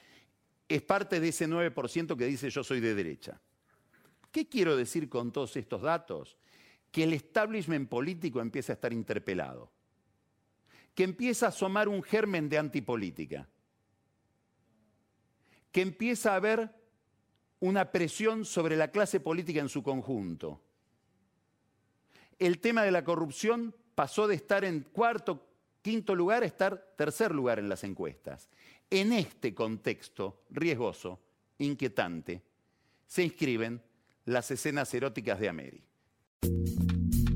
es 0.67 0.81
parte 0.81 1.21
de 1.21 1.29
ese 1.29 1.47
9% 1.47 2.17
que 2.17 2.25
dice 2.25 2.49
yo 2.49 2.61
soy 2.61 2.81
de 2.81 2.93
derecha. 2.93 3.39
¿Qué 4.33 4.49
quiero 4.49 4.75
decir 4.75 5.07
con 5.07 5.31
todos 5.31 5.55
estos 5.55 5.81
datos? 5.81 6.35
Que 6.91 7.03
el 7.03 7.13
establishment 7.13 7.87
político 7.87 8.41
empieza 8.41 8.73
a 8.73 8.75
estar 8.75 8.91
interpelado 8.91 9.71
que 10.95 11.03
empieza 11.03 11.47
a 11.47 11.49
asomar 11.49 11.87
un 11.87 12.03
germen 12.03 12.49
de 12.49 12.57
antipolítica, 12.57 13.49
que 15.71 15.81
empieza 15.81 16.33
a 16.33 16.35
haber 16.35 16.69
una 17.59 17.91
presión 17.91 18.45
sobre 18.45 18.75
la 18.75 18.89
clase 18.89 19.19
política 19.19 19.59
en 19.61 19.69
su 19.69 19.81
conjunto. 19.81 20.61
El 22.37 22.59
tema 22.59 22.83
de 22.83 22.91
la 22.91 23.03
corrupción 23.03 23.75
pasó 23.95 24.27
de 24.27 24.35
estar 24.35 24.65
en 24.65 24.81
cuarto, 24.81 25.47
quinto 25.81 26.15
lugar 26.15 26.43
a 26.43 26.45
estar 26.45 26.93
tercer 26.97 27.33
lugar 27.33 27.59
en 27.59 27.69
las 27.69 27.83
encuestas. 27.83 28.49
En 28.89 29.13
este 29.13 29.55
contexto 29.55 30.43
riesgoso, 30.49 31.21
inquietante, 31.57 32.43
se 33.07 33.23
inscriben 33.23 33.81
las 34.25 34.51
escenas 34.51 34.93
eróticas 34.93 35.39
de 35.39 35.49
América. 35.49 35.87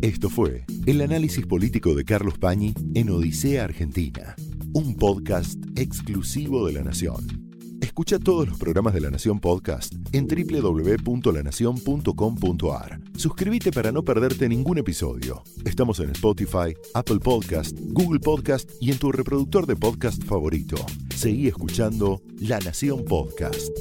Esto 0.08 0.30
fue 0.30 0.66
el 0.86 1.02
análisis 1.02 1.46
político 1.46 1.94
de 1.94 2.06
Carlos 2.06 2.38
Pañi 2.38 2.74
en 2.96 3.10
Odisea 3.10 3.66
Argentina, 3.66 4.38
un 4.72 4.96
podcast 4.96 5.62
exclusivo 5.76 6.66
de 6.66 6.72
La 6.72 6.82
Nación. 6.82 7.50
Escucha 7.82 8.18
todos 8.18 8.48
los 8.48 8.58
programas 8.58 8.94
de 8.94 9.02
La 9.02 9.12
Nación 9.12 9.42
Podcast 9.42 9.94
en 10.14 10.26
www.lanacion.com.ar. 10.26 13.02
Suscríbete 13.18 13.74
para 13.74 13.92
no 13.92 14.02
perderte 14.02 14.48
ningún 14.48 14.78
episodio. 14.78 15.44
Estamos 15.66 16.00
en 16.00 16.12
Spotify, 16.12 16.74
Apple 16.94 17.20
Podcast, 17.20 17.78
Google 17.78 18.22
Podcast 18.22 18.72
y 18.80 18.94
en 18.94 19.00
tu 19.00 19.12
reproductor 19.12 19.68
de 19.68 19.76
podcast 19.76 20.24
favorito. 20.24 20.78
Seguí 21.18 21.50
escuchando 21.50 22.22
La 22.40 22.60
Nación 22.60 23.04
Podcast. 23.04 23.74